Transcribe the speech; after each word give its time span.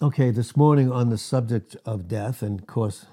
Okay, 0.00 0.30
this 0.30 0.56
morning 0.56 0.92
on 0.92 1.10
the 1.10 1.18
subject 1.18 1.76
of 1.84 2.06
death, 2.06 2.40
and 2.40 2.60
of 2.60 2.68
course, 2.68 3.06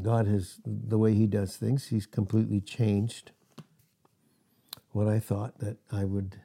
God 0.00 0.26
has 0.26 0.58
the 0.64 0.96
way 0.96 1.12
He 1.12 1.26
does 1.26 1.58
things, 1.58 1.88
He's 1.88 2.06
completely 2.06 2.62
changed 2.62 3.32
what 4.92 5.06
I 5.06 5.18
thought 5.18 5.58
that 5.58 5.76
I 5.92 6.06
would, 6.06 6.36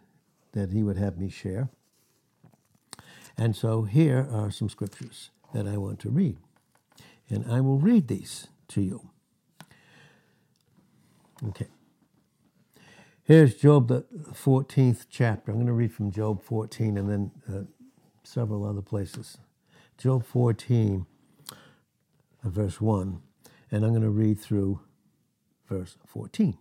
that 0.51 0.73
He 0.73 0.83
would 0.83 0.97
have 0.97 1.17
me 1.17 1.29
share. 1.29 1.69
And 3.37 3.55
so 3.55 3.83
here 3.83 4.27
are 4.29 4.51
some 4.51 4.67
scriptures 4.67 5.29
that 5.53 5.65
I 5.65 5.77
want 5.77 5.99
to 5.99 6.09
read. 6.09 6.39
And 7.29 7.49
I 7.49 7.61
will 7.61 7.79
read 7.79 8.09
these 8.09 8.47
to 8.69 8.81
you. 8.81 9.07
Okay. 11.47 11.67
Here's 13.23 13.55
Job, 13.55 13.87
the 13.87 14.03
14th 14.33 15.05
chapter. 15.09 15.51
I'm 15.51 15.57
going 15.57 15.67
to 15.67 15.73
read 15.73 15.93
from 15.93 16.11
Job 16.11 16.43
14 16.43 16.97
and 16.97 17.09
then 17.09 17.31
uh, 17.49 17.61
several 18.25 18.65
other 18.65 18.81
places. 18.81 19.37
Job 19.97 20.25
14, 20.25 21.05
uh, 22.43 22.49
verse 22.49 22.81
1, 22.81 23.21
and 23.71 23.83
I'm 23.85 23.91
going 23.91 24.01
to 24.01 24.09
read 24.09 24.39
through 24.39 24.81
verse 25.69 25.97
14. 26.05 26.57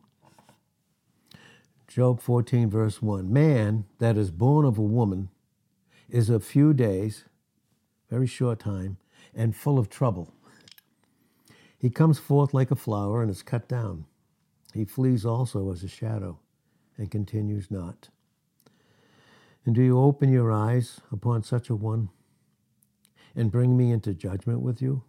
Job 1.88 2.20
14, 2.20 2.70
verse 2.70 3.02
1 3.02 3.32
Man 3.32 3.86
that 3.98 4.16
is 4.16 4.30
born 4.30 4.64
of 4.64 4.78
a 4.78 4.82
woman 4.82 5.30
is 6.08 6.30
a 6.30 6.40
few 6.40 6.72
days, 6.72 7.24
very 8.08 8.26
short 8.26 8.60
time, 8.60 8.98
and 9.34 9.54
full 9.54 9.78
of 9.78 9.90
trouble. 9.90 10.32
He 11.76 11.90
comes 11.90 12.18
forth 12.18 12.54
like 12.54 12.70
a 12.70 12.76
flower 12.76 13.20
and 13.20 13.30
is 13.30 13.42
cut 13.42 13.68
down. 13.68 14.06
He 14.72 14.84
flees 14.84 15.26
also 15.26 15.72
as 15.72 15.82
a 15.82 15.88
shadow 15.88 16.38
and 16.96 17.10
continues 17.10 17.70
not. 17.70 18.08
And 19.66 19.74
do 19.74 19.82
you 19.82 20.00
open 20.00 20.32
your 20.32 20.52
eyes 20.52 21.00
upon 21.10 21.42
such 21.42 21.68
a 21.68 21.74
one 21.74 22.10
and 23.36 23.50
bring 23.50 23.76
me 23.76 23.90
into 23.90 24.14
judgment 24.14 24.60
with 24.60 24.80
you? 24.80 25.02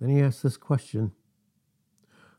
Then 0.00 0.10
he 0.10 0.20
asks 0.20 0.42
this 0.42 0.56
question 0.56 1.12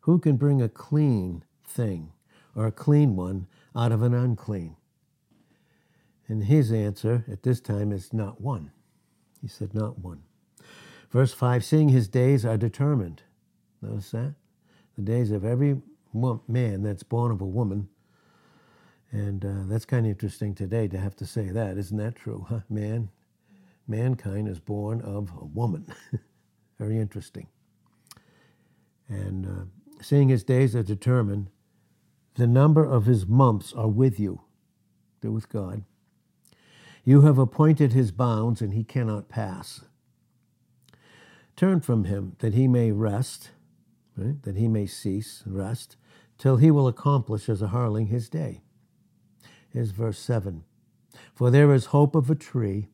Who 0.02 0.20
can 0.20 0.38
bring 0.38 0.62
a 0.62 0.70
clean 0.70 1.44
thing 1.66 2.12
or 2.56 2.68
a 2.68 2.72
clean 2.72 3.16
one 3.16 3.48
out 3.76 3.92
of 3.92 4.02
an 4.02 4.14
unclean? 4.14 4.76
And 6.28 6.46
his 6.46 6.72
answer 6.72 7.26
at 7.30 7.44
this 7.44 7.60
time 7.60 7.92
is 7.92 8.14
not 8.14 8.40
one. 8.40 8.72
He 9.42 9.48
said, 9.48 9.74
Not 9.74 10.00
one. 10.00 10.24
Verse 11.10 11.34
5 11.34 11.64
Seeing 11.64 11.90
his 11.90 12.08
days 12.08 12.46
are 12.46 12.58
determined. 12.58 13.24
Notice 13.82 14.12
that? 14.12 14.36
The 14.96 15.02
days 15.02 15.32
of 15.32 15.44
every 15.44 15.82
man 16.14 16.84
that's 16.84 17.04
born 17.04 17.32
of 17.32 17.42
a 17.42 17.46
woman. 17.46 17.90
And 19.12 19.44
uh, 19.44 19.64
that's 19.66 19.86
kind 19.86 20.06
of 20.06 20.12
interesting 20.12 20.56
today 20.56 20.88
to 20.88 20.98
have 20.98 21.16
to 21.18 21.26
say 21.26 21.50
that. 21.50 21.78
Isn't 21.78 21.98
that 21.98 22.16
true? 22.16 22.46
Huh? 22.48 22.62
Man, 22.70 23.10
mankind 23.92 24.48
is 24.48 24.60
born 24.60 25.02
of 25.02 25.32
a 25.40 25.46
woman. 25.46 25.86
Very 26.80 26.98
interesting. 26.98 27.48
And 29.08 29.46
uh, 29.46 29.66
seeing 30.02 30.30
his 30.30 30.44
days 30.44 30.76
are 30.76 30.84
determined, 30.84 31.50
the 32.36 32.48
number 32.48 32.84
of 32.84 33.06
his 33.06 33.28
months 33.28 33.74
are 33.74 33.90
with 33.90 34.20
you. 34.20 34.42
They're 35.22 35.32
with 35.32 35.50
God. 35.50 35.84
You 37.04 37.22
have 37.22 37.38
appointed 37.38 37.94
his 37.94 38.12
bounds, 38.12 38.62
and 38.62 38.74
he 38.74 38.84
cannot 38.84 39.30
pass. 39.30 39.82
Turn 41.56 41.82
from 41.82 42.06
him 42.06 42.36
that 42.40 42.54
he 42.54 42.68
may 42.68 42.92
rest, 42.92 43.52
right? 44.16 44.42
that 44.44 44.56
he 44.56 44.68
may 44.68 44.88
cease, 44.88 45.44
and 45.46 45.58
rest, 45.58 45.98
till 46.38 46.58
he 46.58 46.72
will 46.72 46.88
accomplish 46.88 47.50
as 47.50 47.62
a 47.62 47.68
harling 47.68 48.08
his 48.08 48.30
day. 48.30 48.62
Here's 49.70 49.92
verse 49.92 50.20
7 50.20 50.64
For 51.36 51.52
there 51.52 51.74
is 51.74 51.88
hope 51.88 52.16
of 52.16 52.30
a 52.30 52.36
tree, 52.36 52.90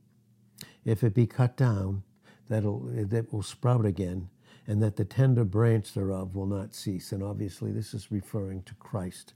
if 0.87 1.03
it 1.03 1.13
be 1.13 1.27
cut 1.27 1.57
down, 1.57 2.03
that'll, 2.47 2.79
that 2.79 3.31
will 3.33 3.43
sprout 3.43 3.85
again, 3.85 4.29
and 4.65 4.81
that 4.81 4.95
the 4.95 5.05
tender 5.05 5.43
branch 5.43 5.93
thereof 5.93 6.33
will 6.33 6.45
not 6.45 6.73
cease. 6.73 7.11
And 7.11 7.21
obviously, 7.21 7.71
this 7.71 7.93
is 7.93 8.11
referring 8.11 8.63
to 8.63 8.73
Christ. 8.75 9.33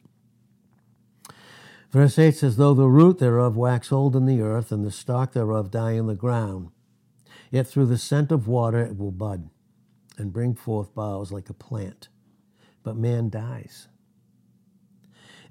Verse 1.92 2.18
8 2.18 2.36
says, 2.36 2.56
Though 2.56 2.74
the 2.74 2.88
root 2.88 3.20
thereof 3.20 3.58
wax 3.58 3.92
old 3.92 4.16
in 4.16 4.26
the 4.26 4.42
earth, 4.42 4.72
and 4.72 4.86
the 4.86 4.92
stalk 4.92 5.34
thereof 5.34 5.70
die 5.72 5.92
in 5.92 6.08
the 6.08 6.16
ground, 6.16 6.70
yet 7.52 7.68
through 7.68 7.88
the 7.88 7.98
scent 7.98 8.32
of 8.32 8.48
water 8.48 8.80
it 8.80 8.98
will 8.98 9.12
bud 9.12 9.50
and 10.18 10.32
bring 10.32 10.56
forth 10.56 10.96
boughs 10.96 11.34
like 11.34 11.50
a 11.50 11.54
plant. 11.54 12.08
But 12.82 12.96
man 12.96 13.30
dies 13.30 13.90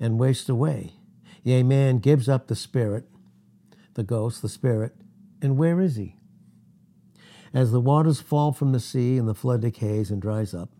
and 0.00 0.18
wastes 0.18 0.48
away. 0.48 0.94
Yea, 1.42 1.62
man 1.62 1.98
gives 1.98 2.26
up 2.28 2.46
the 2.48 2.56
spirit, 2.56 3.04
the 3.94 4.02
ghost, 4.02 4.40
the 4.40 4.48
spirit, 4.48 4.94
and 5.42 5.56
where 5.56 5.80
is 5.80 5.96
he? 5.96 6.16
As 7.52 7.72
the 7.72 7.80
waters 7.80 8.20
fall 8.20 8.52
from 8.52 8.72
the 8.72 8.80
sea 8.80 9.18
and 9.18 9.26
the 9.26 9.34
flood 9.34 9.62
decays 9.62 10.10
and 10.10 10.22
dries 10.22 10.54
up, 10.54 10.70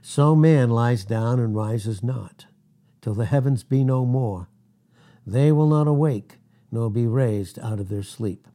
so 0.00 0.36
man 0.36 0.70
lies 0.70 1.04
down 1.04 1.40
and 1.40 1.54
rises 1.54 2.02
not 2.02 2.46
till 3.02 3.14
the 3.14 3.26
heavens 3.26 3.64
be 3.64 3.84
no 3.84 4.06
more. 4.06 4.48
They 5.26 5.52
will 5.52 5.68
not 5.68 5.88
awake, 5.88 6.38
nor 6.70 6.90
be 6.90 7.06
raised 7.06 7.58
out 7.58 7.80
of 7.80 7.88
their 7.88 8.02
sleep. 8.02 8.46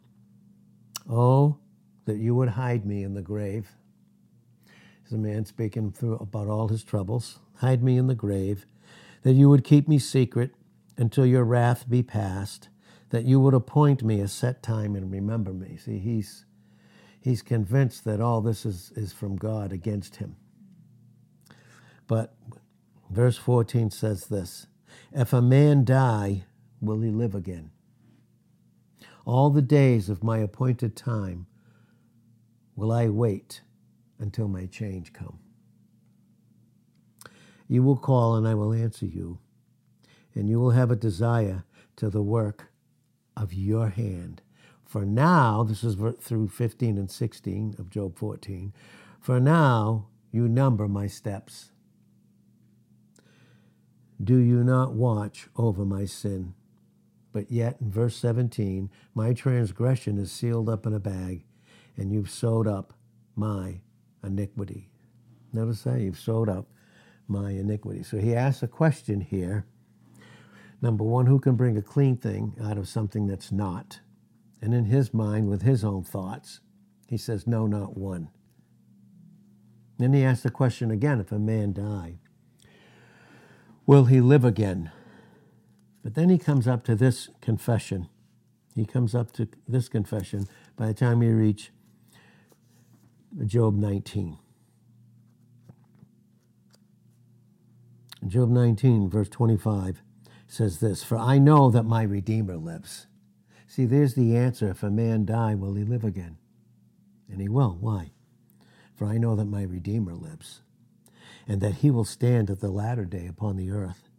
Oh, 1.09 1.57
that 2.05 2.17
you 2.17 2.35
would 2.35 2.49
hide 2.49 2.85
me 2.85 3.03
in 3.03 3.13
the 3.13 3.21
grave. 3.21 3.69
Is 5.05 5.13
a 5.13 5.17
man 5.17 5.45
speaking 5.45 5.91
through 5.91 6.15
about 6.15 6.47
all 6.47 6.67
his 6.67 6.83
troubles, 6.83 7.39
hide 7.57 7.83
me 7.83 7.97
in 7.97 8.07
the 8.07 8.15
grave, 8.15 8.65
that 9.23 9.33
you 9.33 9.49
would 9.49 9.63
keep 9.63 9.87
me 9.87 9.99
secret 9.99 10.51
until 10.97 11.25
your 11.25 11.43
wrath 11.43 11.89
be 11.89 12.01
past, 12.01 12.69
that 13.11 13.25
you 13.25 13.39
would 13.39 13.55
appoint 13.55 14.03
me 14.03 14.21
a 14.21 14.27
set 14.27 14.63
time 14.63 14.95
and 14.95 15.11
remember 15.11 15.53
me. 15.53 15.77
See, 15.77 15.99
he's 15.99 16.45
he's 17.21 17.43
convinced 17.43 18.05
that 18.05 18.21
all 18.21 18.41
this 18.41 18.65
is, 18.65 18.91
is 18.97 19.13
from 19.13 19.37
God 19.37 19.73
against 19.73 20.17
him. 20.17 20.35
But 22.07 22.35
Verse 23.11 23.37
14 23.37 23.91
says 23.91 24.27
this 24.27 24.67
If 25.11 25.33
a 25.33 25.41
man 25.41 25.83
die, 25.83 26.45
will 26.79 27.01
he 27.01 27.11
live 27.11 27.35
again? 27.35 27.71
All 29.25 29.49
the 29.49 29.61
days 29.61 30.09
of 30.09 30.23
my 30.23 30.39
appointed 30.39 30.95
time 30.95 31.47
will 32.75 32.91
I 32.91 33.09
wait 33.09 33.61
until 34.17 34.47
my 34.47 34.65
change 34.65 35.13
come. 35.13 35.39
You 37.67 37.83
will 37.83 37.97
call 37.97 38.35
and 38.35 38.47
I 38.47 38.55
will 38.55 38.73
answer 38.73 39.05
you, 39.05 39.39
and 40.33 40.49
you 40.49 40.59
will 40.59 40.71
have 40.71 40.91
a 40.91 40.95
desire 40.95 41.65
to 41.97 42.09
the 42.09 42.23
work 42.23 42.70
of 43.35 43.53
your 43.53 43.89
hand. 43.89 44.41
For 44.85 45.05
now, 45.05 45.63
this 45.63 45.83
is 45.83 45.95
through 46.19 46.49
15 46.49 46.97
and 46.97 47.09
16 47.09 47.75
of 47.79 47.89
Job 47.89 48.17
14, 48.17 48.73
for 49.19 49.39
now 49.39 50.07
you 50.31 50.47
number 50.47 50.87
my 50.87 51.07
steps 51.07 51.71
do 54.23 54.37
you 54.37 54.63
not 54.63 54.93
watch 54.93 55.47
over 55.57 55.85
my 55.85 56.05
sin? 56.05 56.53
But 57.33 57.51
yet, 57.51 57.77
in 57.81 57.89
verse 57.89 58.15
17, 58.17 58.89
my 59.15 59.33
transgression 59.33 60.17
is 60.17 60.31
sealed 60.31 60.69
up 60.69 60.85
in 60.85 60.93
a 60.93 60.99
bag, 60.99 61.45
and 61.97 62.11
you've 62.11 62.29
sewed 62.29 62.67
up 62.67 62.93
my 63.35 63.81
iniquity. 64.23 64.89
Notice 65.53 65.83
that? 65.83 66.01
You've 66.01 66.19
sewed 66.19 66.49
up 66.49 66.67
my 67.27 67.51
iniquity. 67.51 68.03
So 68.03 68.17
he 68.17 68.35
asks 68.35 68.61
a 68.61 68.67
question 68.67 69.21
here. 69.21 69.65
Number 70.81 71.03
one, 71.03 71.27
who 71.27 71.39
can 71.39 71.55
bring 71.55 71.77
a 71.77 71.81
clean 71.81 72.17
thing 72.17 72.55
out 72.61 72.77
of 72.77 72.87
something 72.87 73.27
that's 73.27 73.51
not? 73.51 73.99
And 74.61 74.73
in 74.73 74.85
his 74.85 75.13
mind, 75.13 75.49
with 75.49 75.61
his 75.61 75.83
own 75.83 76.03
thoughts, 76.03 76.59
he 77.07 77.17
says, 77.17 77.45
No, 77.47 77.67
not 77.67 77.97
one. 77.97 78.29
Then 79.97 80.13
he 80.13 80.23
asks 80.23 80.43
the 80.43 80.49
question 80.49 80.89
again 80.89 81.19
if 81.19 81.31
a 81.31 81.37
man 81.37 81.73
die, 81.73 82.15
will 83.85 84.05
he 84.05 84.19
live 84.21 84.43
again? 84.43 84.91
But 86.03 86.15
then 86.15 86.29
he 86.29 86.39
comes 86.39 86.67
up 86.67 86.83
to 86.85 86.95
this 86.95 87.29
confession. 87.41 88.09
He 88.75 88.85
comes 88.85 89.13
up 89.13 89.31
to 89.33 89.47
this 89.67 89.89
confession 89.89 90.47
by 90.75 90.87
the 90.87 90.93
time 90.95 91.21
you 91.21 91.35
reach 91.35 91.71
Job 93.45 93.75
19. 93.75 94.37
Job 98.27 98.49
19, 98.49 99.09
verse 99.09 99.29
25 99.29 100.01
says 100.51 100.79
this 100.79 101.03
For 101.03 101.17
I 101.17 101.37
know 101.37 101.69
that 101.69 101.83
my 101.83 102.03
Redeemer 102.03 102.57
lives. 102.57 103.07
See, 103.67 103.85
there's 103.85 104.15
the 104.15 104.35
answer. 104.35 104.69
If 104.69 104.83
a 104.83 104.89
man 104.89 105.25
die, 105.25 105.55
will 105.55 105.75
he 105.75 105.83
live 105.83 106.03
again? 106.03 106.37
And 107.29 107.39
he 107.39 107.47
will. 107.47 107.77
Why? 107.79 108.11
For 108.93 109.05
I 109.05 109.17
know 109.17 109.35
that 109.35 109.45
my 109.45 109.63
Redeemer 109.63 110.13
lives 110.13 110.61
and 111.47 111.61
that 111.61 111.75
he 111.75 111.89
will 111.89 112.03
stand 112.03 112.49
at 112.49 112.59
the 112.59 112.69
latter 112.69 113.05
day 113.05 113.27
upon 113.27 113.55
the 113.55 113.71
earth. 113.71 114.09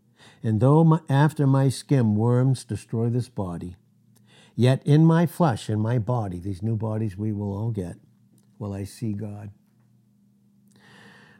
And 0.42 0.60
though 0.60 0.82
my, 0.84 1.00
after 1.08 1.46
my 1.46 1.68
skin 1.68 2.14
worms 2.14 2.64
destroy 2.64 3.10
this 3.10 3.28
body, 3.28 3.76
yet 4.56 4.82
in 4.86 5.04
my 5.04 5.26
flesh 5.26 5.68
in 5.68 5.80
my 5.80 5.98
body, 5.98 6.38
these 6.38 6.62
new 6.62 6.76
bodies 6.76 7.16
we 7.16 7.32
will 7.32 7.54
all 7.56 7.70
get, 7.70 7.96
will 8.58 8.72
I 8.72 8.84
see 8.84 9.12
God. 9.12 9.50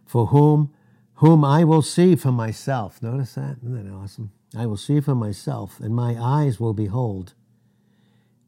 For 0.05 0.27
whom 0.27 0.73
whom 1.17 1.45
I 1.45 1.63
will 1.65 1.83
see 1.83 2.17
for 2.17 2.33
myself. 2.33 3.01
Notice 3.01 3.35
that? 3.35 3.57
Isn't 3.63 3.87
that 3.87 3.93
awesome? 3.93 4.33
I 4.57 4.67
will 4.67 4.77
see 4.77 5.01
for 5.01 5.15
myself, 5.15 5.81
and 5.81 5.95
my 5.95 6.17
eyes 6.21 6.61
will 6.61 6.75
behold, 6.75 7.35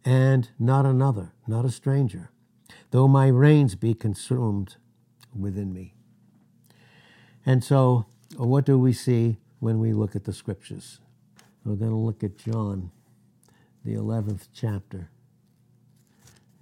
and 0.04 0.50
not 0.58 0.84
another, 0.84 1.32
not 1.46 1.64
a 1.64 1.70
stranger, 1.70 2.30
though 2.90 3.08
my 3.08 3.28
reins 3.28 3.74
be 3.74 3.94
consumed 3.94 4.76
within 5.34 5.72
me. 5.72 5.94
And 7.46 7.64
so, 7.64 8.06
uh, 8.38 8.44
what 8.44 8.66
do 8.66 8.78
we 8.78 8.92
see 8.92 9.38
when 9.60 9.78
we 9.78 9.92
look 9.92 10.14
at 10.14 10.24
the 10.24 10.32
scriptures? 10.32 11.00
We're 11.64 11.76
going 11.76 11.90
to 11.90 11.96
look 11.96 12.22
at 12.22 12.36
John, 12.36 12.90
the 13.84 13.94
11th 13.94 14.48
chapter. 14.52 15.08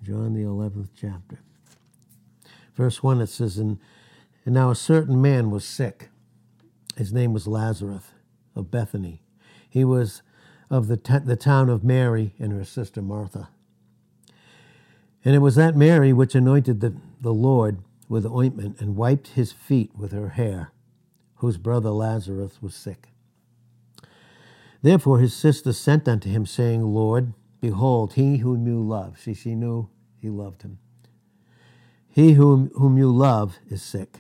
John, 0.03 0.35
the 0.35 0.43
11th 0.43 0.89
chapter. 0.97 1.39
Verse 2.75 3.03
1, 3.03 3.21
it 3.21 3.29
says, 3.29 3.59
And, 3.59 3.79
and 4.45 4.55
now 4.55 4.71
a 4.71 4.77
certain 4.77 5.21
man 5.21 5.51
was 5.51 5.65
sick. 5.65 6.11
His 6.97 7.13
name 7.13 7.33
was 7.33 7.47
Lazarus 7.47 8.05
of 8.55 8.71
Bethany. 8.71 9.23
He 9.73 9.85
was 9.85 10.21
of 10.69 10.87
the, 10.87 10.99
t- 10.99 11.17
the 11.25 11.35
town 11.35 11.71
of 11.71 11.83
Mary 11.83 12.35
and 12.39 12.53
her 12.53 12.63
sister 12.63 13.01
Martha. 13.01 13.49
And 15.25 15.35
it 15.35 15.39
was 15.39 15.55
that 15.55 15.75
Mary 15.75 16.13
which 16.13 16.35
anointed 16.35 16.81
the, 16.81 16.95
the 17.23 17.33
Lord 17.33 17.79
with 18.07 18.27
ointment 18.27 18.83
and 18.83 18.97
wiped 18.97 19.29
his 19.29 19.51
feet 19.51 19.91
with 19.97 20.13
her 20.13 20.31
hair, 20.31 20.73
whose 21.37 21.57
brother 21.57 21.89
Lazarus 21.89 22.61
was 22.61 22.75
sick. 22.75 23.09
Therefore 24.83 25.21
his 25.21 25.33
sister 25.33 25.73
sent 25.73 26.07
unto 26.07 26.29
him, 26.29 26.45
saying, 26.45 26.83
Lord, 26.83 27.33
behold, 27.63 28.13
he 28.13 28.39
whom 28.39 28.67
you 28.67 28.79
love. 28.79 29.19
See, 29.19 29.33
she 29.33 29.55
knew 29.55 29.89
he 30.21 30.29
loved 30.29 30.61
him. 30.61 30.81
He 32.11 32.35
whom, 32.35 32.71
whom 32.75 32.99
you 32.99 33.11
love 33.11 33.59
is 33.71 33.83
sick. 33.83 34.19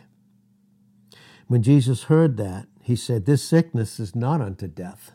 When 1.46 1.62
Jesus 1.62 2.04
heard 2.04 2.38
that, 2.38 2.68
he 2.80 2.96
said, 2.96 3.26
This 3.26 3.44
sickness 3.44 4.00
is 4.00 4.16
not 4.16 4.40
unto 4.40 4.66
death, 4.66 5.12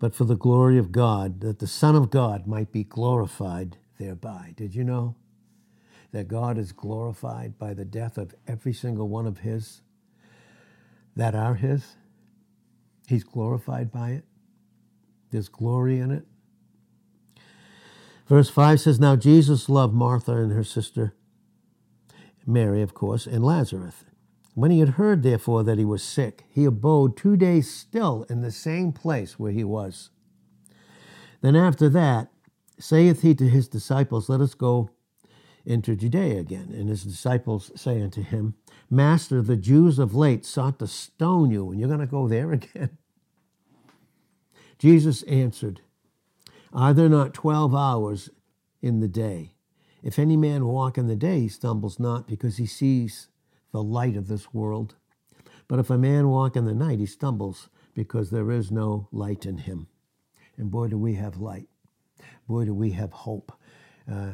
but 0.00 0.14
for 0.14 0.24
the 0.24 0.34
glory 0.34 0.78
of 0.78 0.90
God, 0.90 1.40
that 1.42 1.58
the 1.58 1.66
Son 1.66 1.94
of 1.94 2.10
God 2.10 2.46
might 2.46 2.72
be 2.72 2.82
glorified 2.82 3.76
thereby. 3.98 4.54
Did 4.56 4.74
you 4.74 4.82
know 4.82 5.14
that 6.10 6.26
God 6.26 6.58
is 6.58 6.72
glorified 6.72 7.58
by 7.58 7.74
the 7.74 7.84
death 7.84 8.16
of 8.16 8.34
every 8.48 8.72
single 8.72 9.08
one 9.08 9.26
of 9.26 9.40
His 9.40 9.82
that 11.14 11.34
are 11.34 11.54
His? 11.54 11.96
He's 13.06 13.24
glorified 13.24 13.92
by 13.92 14.10
it. 14.12 14.24
There's 15.30 15.48
glory 15.50 15.98
in 15.98 16.10
it. 16.10 16.24
Verse 18.26 18.48
5 18.48 18.80
says, 18.80 18.98
Now 18.98 19.16
Jesus 19.16 19.68
loved 19.68 19.92
Martha 19.92 20.36
and 20.36 20.52
her 20.52 20.64
sister, 20.64 21.14
Mary, 22.46 22.80
of 22.80 22.94
course, 22.94 23.26
and 23.26 23.44
Lazarus. 23.44 24.04
When 24.54 24.70
he 24.70 24.80
had 24.80 24.90
heard, 24.90 25.22
therefore, 25.22 25.62
that 25.64 25.78
he 25.78 25.84
was 25.84 26.02
sick, 26.02 26.44
he 26.48 26.64
abode 26.64 27.16
two 27.16 27.36
days 27.36 27.70
still 27.70 28.26
in 28.28 28.40
the 28.40 28.50
same 28.50 28.92
place 28.92 29.38
where 29.38 29.52
he 29.52 29.64
was. 29.64 30.10
Then 31.40 31.56
after 31.56 31.88
that, 31.90 32.30
saith 32.78 33.22
he 33.22 33.34
to 33.36 33.48
his 33.48 33.68
disciples, 33.68 34.28
Let 34.28 34.40
us 34.40 34.54
go 34.54 34.90
into 35.64 35.94
Judea 35.94 36.40
again. 36.40 36.72
And 36.74 36.88
his 36.88 37.04
disciples 37.04 37.70
say 37.76 38.02
unto 38.02 38.22
him, 38.22 38.54
Master, 38.90 39.40
the 39.40 39.56
Jews 39.56 39.98
of 39.98 40.14
late 40.14 40.44
sought 40.44 40.78
to 40.80 40.86
stone 40.86 41.50
you, 41.50 41.70
and 41.70 41.78
you're 41.78 41.88
going 41.88 42.00
to 42.00 42.06
go 42.06 42.26
there 42.26 42.52
again? 42.52 42.98
Jesus 44.78 45.22
answered, 45.24 45.80
Are 46.72 46.92
there 46.92 47.08
not 47.08 47.34
twelve 47.34 47.74
hours 47.74 48.30
in 48.82 49.00
the 49.00 49.08
day? 49.08 49.54
If 50.02 50.18
any 50.18 50.36
man 50.36 50.64
walk 50.64 50.96
in 50.96 51.06
the 51.06 51.16
day, 51.16 51.40
he 51.40 51.48
stumbles 51.48 52.00
not, 52.00 52.26
because 52.26 52.56
he 52.56 52.66
sees 52.66 53.28
the 53.72 53.82
light 53.82 54.16
of 54.16 54.28
this 54.28 54.52
world. 54.52 54.96
But 55.68 55.78
if 55.78 55.90
a 55.90 55.98
man 55.98 56.28
walk 56.28 56.56
in 56.56 56.64
the 56.64 56.74
night, 56.74 56.98
he 56.98 57.06
stumbles, 57.06 57.68
because 57.94 58.30
there 58.30 58.50
is 58.50 58.70
no 58.70 59.08
light 59.12 59.46
in 59.46 59.58
him. 59.58 59.86
And 60.56 60.70
boy, 60.70 60.88
do 60.88 60.98
we 60.98 61.14
have 61.14 61.38
light. 61.38 61.68
Boy, 62.48 62.64
do 62.64 62.74
we 62.74 62.90
have 62.92 63.12
hope. 63.12 63.52
Uh, 64.10 64.32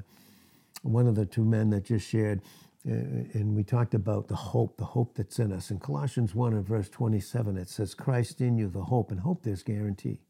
one 0.83 1.07
of 1.07 1.15
the 1.15 1.27
two 1.27 1.45
men 1.45 1.71
that 1.71 1.85
just 1.85 2.09
shared, 2.09 2.43
uh, 2.89 2.93
and 2.93 3.55
we 3.55 3.65
talked 3.65 3.95
about 3.95 4.29
the 4.29 4.37
hope, 4.37 4.77
the 4.77 4.85
hope 4.85 5.15
that's 5.15 5.39
in 5.39 5.53
us. 5.53 5.71
In 5.71 5.79
Colossians 5.79 6.35
1 6.35 6.53
and 6.55 6.67
verse 6.67 6.89
27, 6.89 7.57
it 7.57 7.69
says, 7.69 7.95
Christ 7.95 8.41
in 8.41 8.57
you, 8.57 8.69
the 8.69 8.85
hope, 8.85 9.11
and 9.11 9.21
hope 9.21 9.43
there's 9.43 9.63
guarantee 9.63 10.21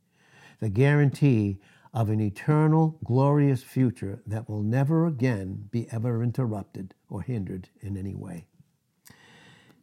the 0.60 0.68
guarantee 0.68 1.58
of 1.92 2.10
an 2.10 2.20
eternal, 2.20 2.98
glorious 3.04 3.62
future 3.62 4.20
that 4.26 4.48
will 4.48 4.62
never 4.62 5.06
again 5.06 5.68
be 5.70 5.86
ever 5.90 6.22
interrupted 6.22 6.94
or 7.08 7.22
hindered 7.22 7.68
in 7.80 7.96
any 7.96 8.14
way. 8.14 8.46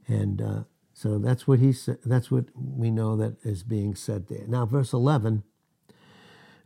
And 0.08 0.42
uh, 0.42 0.64
so 0.94 1.18
that's 1.18 1.48
what 1.48 1.60
he 1.60 1.72
said. 1.74 2.00
That's 2.06 2.30
what 2.30 2.46
we 2.56 2.92
know 2.92 3.16
that 3.18 3.38
is 3.44 3.64
being 3.64 3.96
said 3.96 4.28
there. 4.28 4.46
Now, 4.48 4.66
verse 4.66 4.94
11 4.94 5.44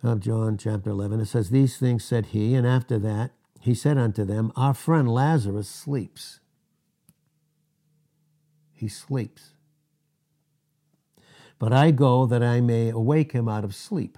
of 0.03 0.19
John 0.19 0.57
chapter 0.57 0.89
11, 0.89 1.21
it 1.21 1.25
says, 1.25 1.49
These 1.49 1.77
things 1.77 2.03
said 2.03 2.27
he, 2.27 2.53
and 2.55 2.67
after 2.67 2.99
that 2.99 3.31
he 3.59 3.73
said 3.73 3.97
unto 3.97 4.23
them, 4.23 4.51
Our 4.55 4.73
friend 4.73 5.09
Lazarus 5.09 5.67
sleeps. 5.67 6.39
He 8.73 8.87
sleeps. 8.87 9.51
But 11.59 11.73
I 11.73 11.91
go 11.91 12.25
that 12.27 12.43
I 12.43 12.61
may 12.61 12.89
awake 12.89 13.31
him 13.31 13.49
out 13.49 13.63
of 13.63 13.73
sleep. 13.73 14.17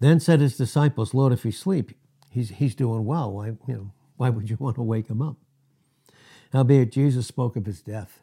Then 0.00 0.18
said 0.18 0.40
his 0.40 0.56
disciples, 0.56 1.14
Lord, 1.14 1.32
if 1.32 1.44
he 1.44 1.52
sleep, 1.52 1.92
he's, 2.30 2.50
he's 2.50 2.74
doing 2.74 3.04
well. 3.04 3.32
Why, 3.32 3.46
you 3.46 3.58
know, 3.68 3.92
why 4.16 4.30
would 4.30 4.50
you 4.50 4.56
want 4.58 4.76
to 4.76 4.82
wake 4.82 5.08
him 5.08 5.22
up? 5.22 5.36
Howbeit, 6.54 6.92
Jesus 6.92 7.26
spoke 7.26 7.56
of 7.56 7.66
his 7.66 7.82
death, 7.82 8.20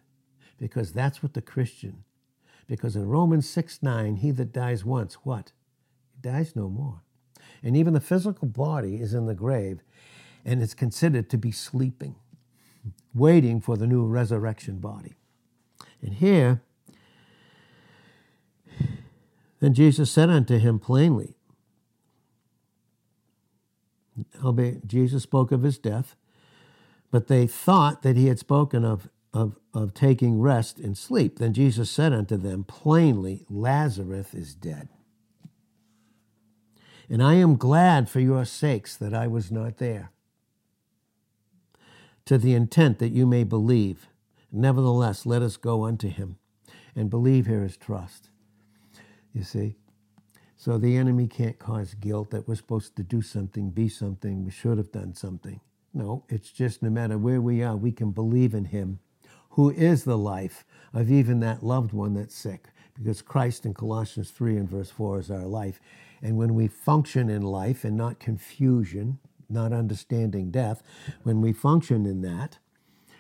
because 0.58 0.94
that's 0.94 1.22
what 1.22 1.34
the 1.34 1.42
Christian, 1.42 2.06
because 2.66 2.96
in 2.96 3.10
Romans 3.10 3.48
6 3.50 3.84
9, 3.84 4.16
he 4.16 4.32
that 4.32 4.54
dies 4.54 4.86
once, 4.86 5.16
what? 5.26 5.52
He 6.14 6.22
dies 6.22 6.56
no 6.56 6.70
more. 6.70 7.02
And 7.62 7.76
even 7.76 7.94
the 7.94 8.00
physical 8.00 8.48
body 8.48 8.96
is 8.96 9.14
in 9.14 9.26
the 9.26 9.36
grave, 9.36 9.82
and 10.46 10.62
is 10.62 10.74
considered 10.74 11.30
to 11.30 11.38
be 11.38 11.52
sleeping, 11.52 12.16
waiting 13.14 13.60
for 13.60 13.76
the 13.76 13.86
new 13.86 14.06
resurrection 14.06 14.78
body. 14.78 15.16
And 16.02 16.14
here, 16.14 16.62
then 19.60 19.74
Jesus 19.74 20.10
said 20.10 20.30
unto 20.30 20.58
him 20.58 20.80
plainly, 20.80 21.36
albeit 24.42 24.88
Jesus 24.88 25.24
spoke 25.24 25.52
of 25.52 25.64
his 25.64 25.78
death, 25.78 26.16
but 27.12 27.28
they 27.28 27.46
thought 27.46 28.02
that 28.02 28.16
he 28.16 28.28
had 28.28 28.40
spoken 28.40 28.86
of, 28.86 29.10
of, 29.34 29.58
of 29.74 29.94
taking 29.94 30.42
rest 30.42 30.80
and 30.80 30.98
sleep. 30.98 31.38
Then 31.38 31.54
Jesus 31.54 31.92
said 31.92 32.14
unto 32.14 32.38
them 32.38 32.64
plainly, 32.64 33.46
Lazarus 33.50 34.34
is 34.34 34.56
dead. 34.56 34.88
And 37.10 37.22
I 37.22 37.36
am 37.36 37.58
glad 37.58 38.10
for 38.10 38.22
your 38.22 38.46
sakes 38.46 38.96
that 38.96 39.14
I 39.14 39.28
was 39.28 39.52
not 39.52 39.78
there, 39.78 40.12
to 42.26 42.38
the 42.38 42.54
intent 42.54 43.00
that 43.00 43.12
you 43.12 43.26
may 43.26 43.44
believe. 43.44 44.08
Nevertheless, 44.50 45.26
let 45.26 45.42
us 45.42 45.58
go 45.58 45.84
unto 45.84 46.08
him. 46.08 46.38
And 46.96 47.10
believe 47.10 47.48
here 47.48 47.64
is 47.66 47.78
trust. 47.78 48.30
You 49.34 49.44
see? 49.44 49.76
So 50.56 50.78
the 50.78 50.96
enemy 50.96 51.28
can't 51.28 51.58
cause 51.58 51.96
guilt 51.96 52.32
that 52.32 52.48
we're 52.48 52.56
supposed 52.56 52.96
to 52.98 53.04
do 53.04 53.22
something, 53.22 53.72
be 53.72 53.90
something, 53.90 54.46
we 54.46 54.52
should 54.52 54.78
have 54.78 54.92
done 54.92 55.14
something. 55.14 55.60
No, 55.94 56.24
it's 56.30 56.52
just 56.52 56.82
no 56.82 56.90
matter 56.90 57.18
where 57.18 57.42
we 57.42 57.62
are, 57.62 57.76
we 57.76 57.92
can 57.92 58.12
believe 58.12 58.54
in 58.54 58.66
him, 58.66 59.00
who 59.52 59.70
is 59.70 60.04
the 60.04 60.18
life 60.18 60.64
of 60.94 61.12
even 61.12 61.40
that 61.42 61.64
loved 61.64 61.92
one 61.92 62.14
that's 62.14 62.36
sick. 62.36 62.70
Because 62.94 63.22
Christ 63.22 63.66
in 63.66 63.74
Colossians 63.74 64.32
3 64.32 64.58
and 64.58 64.70
verse 64.70 64.90
4 64.92 65.20
is 65.20 65.32
our 65.32 65.46
life. 65.46 65.80
And 66.22 66.38
when 66.38 66.56
we 66.56 66.68
function 66.68 67.30
in 67.30 67.42
life 67.42 67.84
and 67.84 67.98
not 67.98 68.20
confusion, 68.20 69.20
not 69.50 69.74
understanding 69.74 70.52
death, 70.52 70.84
when 71.24 71.42
we 71.42 71.52
function 71.52 72.06
in 72.06 72.22
that, 72.22 72.60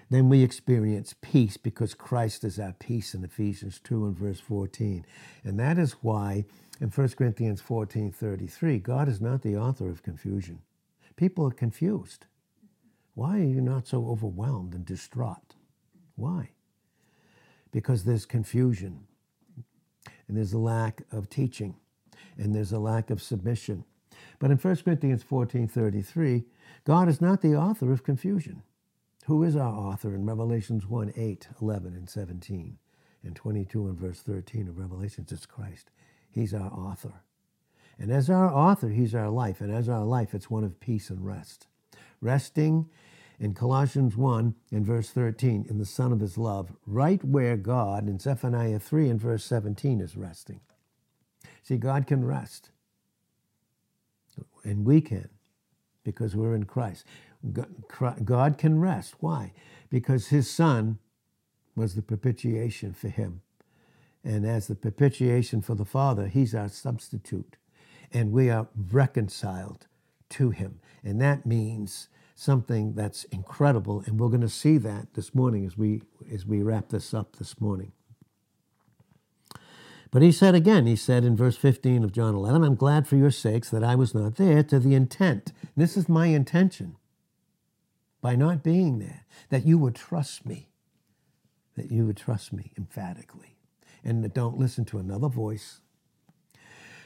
then 0.09 0.29
we 0.29 0.43
experience 0.43 1.15
peace 1.21 1.57
because 1.57 1.93
Christ 1.93 2.43
is 2.43 2.59
our 2.59 2.73
peace 2.73 3.13
in 3.13 3.23
Ephesians 3.23 3.79
2 3.83 4.05
and 4.07 4.17
verse 4.17 4.41
14. 4.41 5.05
And 5.43 5.59
that 5.59 5.77
is 5.77 5.93
why 6.01 6.45
in 6.81 6.89
1 6.89 7.09
Corinthians 7.09 7.61
14 7.61 8.11
33, 8.11 8.79
God 8.79 9.07
is 9.07 9.21
not 9.21 9.41
the 9.41 9.55
author 9.57 9.89
of 9.89 10.03
confusion. 10.03 10.59
People 11.15 11.47
are 11.47 11.51
confused. 11.51 12.25
Why 13.13 13.39
are 13.39 13.43
you 13.43 13.61
not 13.61 13.87
so 13.87 14.07
overwhelmed 14.07 14.73
and 14.73 14.85
distraught? 14.85 15.55
Why? 16.15 16.51
Because 17.71 18.03
there's 18.03 18.25
confusion, 18.25 19.07
and 20.27 20.37
there's 20.37 20.53
a 20.53 20.59
lack 20.59 21.01
of 21.11 21.29
teaching, 21.29 21.75
and 22.37 22.55
there's 22.55 22.71
a 22.71 22.79
lack 22.79 23.09
of 23.09 23.21
submission. 23.21 23.85
But 24.39 24.51
in 24.51 24.57
1 24.57 24.75
Corinthians 24.77 25.23
14 25.23 25.67
33, 25.67 26.43
God 26.83 27.09
is 27.09 27.21
not 27.21 27.41
the 27.41 27.55
author 27.55 27.91
of 27.91 28.03
confusion. 28.03 28.63
Who 29.25 29.43
is 29.43 29.55
our 29.55 29.73
author 29.73 30.15
in 30.15 30.25
Revelations 30.25 30.87
1 30.87 31.13
8, 31.15 31.47
11, 31.61 31.93
and 31.93 32.09
17, 32.09 32.77
and 33.23 33.35
22 33.35 33.87
and 33.87 33.97
verse 33.97 34.21
13 34.21 34.67
of 34.67 34.77
Revelations? 34.77 35.31
It's 35.31 35.45
Christ. 35.45 35.91
He's 36.29 36.53
our 36.53 36.71
author. 36.71 37.23
And 37.99 38.11
as 38.11 38.29
our 38.29 38.51
author, 38.51 38.89
He's 38.89 39.13
our 39.13 39.29
life. 39.29 39.61
And 39.61 39.71
as 39.71 39.87
our 39.87 40.03
life, 40.03 40.33
it's 40.33 40.49
one 40.49 40.63
of 40.63 40.79
peace 40.79 41.09
and 41.09 41.25
rest. 41.25 41.67
Resting 42.21 42.89
in 43.39 43.53
Colossians 43.55 44.15
1 44.15 44.55
and 44.71 44.85
verse 44.85 45.09
13 45.09 45.65
in 45.69 45.79
the 45.79 45.85
Son 45.85 46.11
of 46.11 46.19
His 46.21 46.37
love, 46.37 46.73
right 46.87 47.23
where 47.23 47.57
God 47.57 48.07
in 48.07 48.19
Zephaniah 48.19 48.79
3 48.79 49.09
and 49.09 49.21
verse 49.21 49.43
17 49.45 50.01
is 50.01 50.15
resting. 50.17 50.61
See, 51.63 51.77
God 51.77 52.07
can 52.07 52.25
rest. 52.25 52.69
and 54.63 54.85
we 54.85 55.01
can 55.01 55.29
because 56.03 56.35
we're 56.35 56.55
in 56.55 56.65
Christ. 56.65 57.05
God 58.25 58.57
can 58.57 58.79
rest. 58.79 59.15
Why? 59.19 59.53
Because 59.89 60.27
his 60.27 60.49
son 60.49 60.99
was 61.75 61.95
the 61.95 62.01
propitiation 62.01 62.93
for 62.93 63.09
him. 63.09 63.41
And 64.23 64.45
as 64.45 64.67
the 64.67 64.75
propitiation 64.75 65.61
for 65.61 65.75
the 65.75 65.85
Father, 65.85 66.27
he's 66.27 66.53
our 66.55 66.69
substitute. 66.69 67.57
And 68.13 68.31
we 68.31 68.49
are 68.49 68.67
reconciled 68.91 69.87
to 70.31 70.49
him. 70.49 70.79
And 71.03 71.21
that 71.21 71.45
means 71.45 72.09
something 72.35 72.93
that's 72.93 73.23
incredible. 73.25 74.03
And 74.05 74.19
we're 74.19 74.29
going 74.29 74.41
to 74.41 74.49
see 74.49 74.77
that 74.79 75.13
this 75.13 75.35
morning 75.35 75.65
as 75.65 75.77
we 75.77 76.01
as 76.31 76.45
we 76.45 76.61
wrap 76.63 76.89
this 76.89 77.13
up 77.13 77.35
this 77.37 77.61
morning. 77.61 77.91
But 80.11 80.21
he 80.21 80.31
said 80.33 80.55
again, 80.55 80.87
he 80.87 80.97
said 80.97 81.23
in 81.23 81.37
verse 81.37 81.55
15 81.55 82.03
of 82.03 82.11
John 82.11 82.35
11, 82.35 82.63
I'm 82.63 82.75
glad 82.75 83.07
for 83.07 83.15
your 83.15 83.31
sakes 83.31 83.69
that 83.69 83.83
I 83.83 83.95
was 83.95 84.13
not 84.13 84.35
there 84.35 84.61
to 84.63 84.77
the 84.77 84.93
intent. 84.93 85.53
This 85.77 85.95
is 85.95 86.09
my 86.09 86.25
intention 86.27 86.97
by 88.19 88.35
not 88.35 88.61
being 88.61 88.99
there, 88.99 89.25
that 89.49 89.65
you 89.65 89.77
would 89.77 89.95
trust 89.95 90.45
me, 90.45 90.69
that 91.75 91.91
you 91.91 92.05
would 92.05 92.17
trust 92.17 92.53
me 92.53 92.71
emphatically, 92.77 93.55
and 94.03 94.31
don't 94.33 94.59
listen 94.59 94.85
to 94.85 94.99
another 94.99 95.29
voice. 95.29 95.79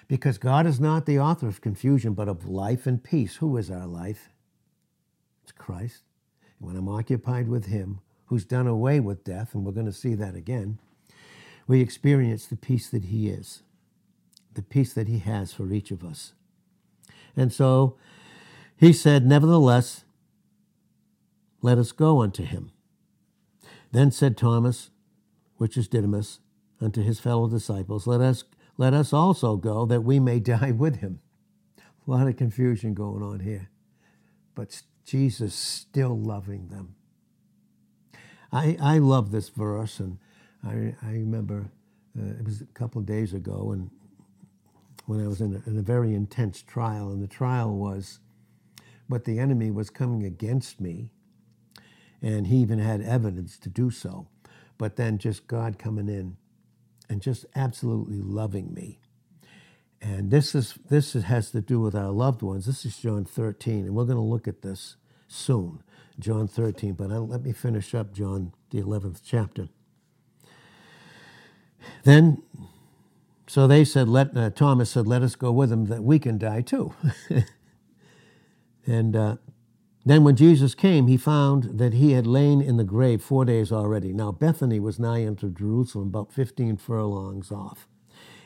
Because 0.08 0.38
God 0.38 0.68
is 0.68 0.80
not 0.80 1.06
the 1.06 1.20
author 1.20 1.48
of 1.48 1.62
confusion, 1.62 2.14
but 2.14 2.28
of 2.28 2.48
life 2.48 2.86
and 2.86 3.04
peace. 3.04 3.38
Who 3.38 3.58
is 3.58 3.72
our 3.72 3.88
life? 3.88 4.30
It's 5.44 5.52
Christ. 5.52 6.04
And 6.60 6.68
when 6.68 6.78
I'm 6.78 6.88
occupied 6.90 7.48
with 7.48 7.66
Him, 7.66 8.00
who's 8.28 8.46
done 8.46 8.68
away 8.68 9.00
with 9.00 9.24
death, 9.24 9.54
and 9.54 9.66
we're 9.66 9.72
going 9.72 9.86
to 9.86 9.92
see 9.92 10.14
that 10.16 10.36
again, 10.36 10.80
we 11.68 11.82
experience 11.82 12.46
the 12.46 12.56
peace 12.56 12.90
that 12.90 13.06
He 13.06 13.30
is, 13.30 13.64
the 14.54 14.62
peace 14.62 14.94
that 14.94 15.08
He 15.08 15.20
has 15.20 15.54
for 15.54 15.72
each 15.72 15.90
of 15.92 16.04
us. 16.04 16.34
And 17.36 17.52
so 17.52 17.98
He 18.78 18.94
said, 18.94 19.26
Nevertheless, 19.26 20.04
let 21.62 21.78
us 21.80 21.92
go 21.92 22.22
unto 22.22 22.44
Him. 22.44 22.72
Then 23.92 24.12
said 24.12 24.38
Thomas, 24.38 24.90
which 25.58 25.78
is 25.78 25.88
Didymus, 25.88 26.40
unto 26.82 27.02
his 27.02 27.20
fellow 27.20 27.48
disciples, 27.48 28.06
Let 28.06 28.22
us, 28.22 28.44
let 28.78 28.94
us 28.94 29.14
also 29.14 29.56
go 29.56 29.86
that 29.86 30.02
we 30.02 30.20
may 30.20 30.40
die 30.42 30.72
with 30.72 30.98
Him. 30.98 31.20
A 32.08 32.12
lot 32.12 32.28
of 32.28 32.38
confusion 32.38 32.94
going 32.94 33.24
on 33.24 33.40
here, 33.40 33.70
but 34.54 34.82
Jesus 35.06 35.56
still 35.56 36.18
loving 36.18 36.68
them. 36.68 36.96
I, 38.52 38.78
I 38.80 38.98
love 39.00 39.32
this 39.32 39.50
verse, 39.50 40.00
and 40.00 40.20
I, 40.64 40.96
I 41.02 41.12
remember 41.12 41.72
uh, 42.18 42.40
it 42.40 42.46
was 42.46 42.62
a 42.62 42.66
couple 42.66 43.00
of 43.02 43.08
days 43.08 43.34
ago, 43.34 43.72
and 43.72 43.90
when 45.08 45.24
I 45.24 45.28
was 45.28 45.42
in 45.42 45.56
a, 45.56 45.70
in 45.70 45.78
a 45.78 45.82
very 45.82 46.14
intense 46.14 46.62
trial, 46.62 47.12
and 47.12 47.24
the 47.24 47.28
trial 47.28 47.76
was 47.76 48.20
but 49.08 49.26
the 49.26 49.40
enemy 49.40 49.72
was 49.72 49.90
coming 49.90 50.24
against 50.24 50.82
me, 50.82 51.10
and 52.22 52.48
he 52.48 52.58
even 52.58 52.80
had 52.80 53.02
evidence 53.02 53.58
to 53.60 53.70
do 53.70 53.92
so. 53.92 54.28
But 54.78 54.96
then 54.96 55.18
just 55.18 55.48
God 55.48 55.78
coming 55.78 56.10
in 56.10 56.38
and 57.10 57.22
just 57.22 57.46
absolutely 57.56 58.22
loving 58.22 58.74
me. 58.74 59.00
And 60.02 60.30
this 60.30 60.54
is 60.54 60.76
this 60.90 61.14
has 61.14 61.52
to 61.52 61.62
do 61.62 61.80
with 61.80 61.96
our 61.96 62.12
loved 62.12 62.42
ones. 62.42 62.66
This 62.66 62.86
is 62.86 62.98
John 62.98 63.26
13, 63.26 63.86
and 63.86 63.96
we're 63.96 64.06
going 64.06 64.18
to 64.18 64.22
look 64.22 64.48
at 64.48 64.62
this 64.62 64.98
soon. 65.28 65.82
John 66.20 66.48
13, 66.48 66.94
but 66.94 67.10
let 67.10 67.42
me 67.44 67.52
finish 67.52 67.94
up 67.94 68.14
John 68.14 68.54
the 68.70 68.82
11th 68.82 69.22
chapter. 69.24 69.68
Then, 72.04 72.42
so 73.48 73.68
they 73.68 73.84
said, 73.84 74.08
let, 74.08 74.36
uh, 74.36 74.50
Thomas 74.50 74.92
said, 74.92 75.08
let 75.08 75.22
us 75.22 75.36
go 75.36 75.52
with 75.52 75.72
him 75.72 75.86
that 75.86 76.04
we 76.04 76.20
can 76.20 76.38
die 76.38 76.62
too. 76.62 76.94
and 78.88 79.16
uh, 79.16 79.38
then 80.06 80.24
when 80.24 80.36
Jesus 80.36 80.76
came, 80.76 81.08
he 81.08 81.18
found 81.18 81.80
that 81.80 81.94
he 81.94 82.12
had 82.12 82.28
lain 82.28 82.62
in 82.62 82.78
the 82.78 82.84
grave 82.84 83.24
four 83.24 83.44
days 83.44 83.72
already. 83.72 84.14
Now, 84.14 84.32
Bethany 84.32 84.80
was 84.80 85.00
nigh 85.00 85.26
unto 85.26 85.50
Jerusalem, 85.50 86.10
about 86.10 86.32
15 86.32 86.78
furlongs 86.78 87.52
off. 87.52 87.88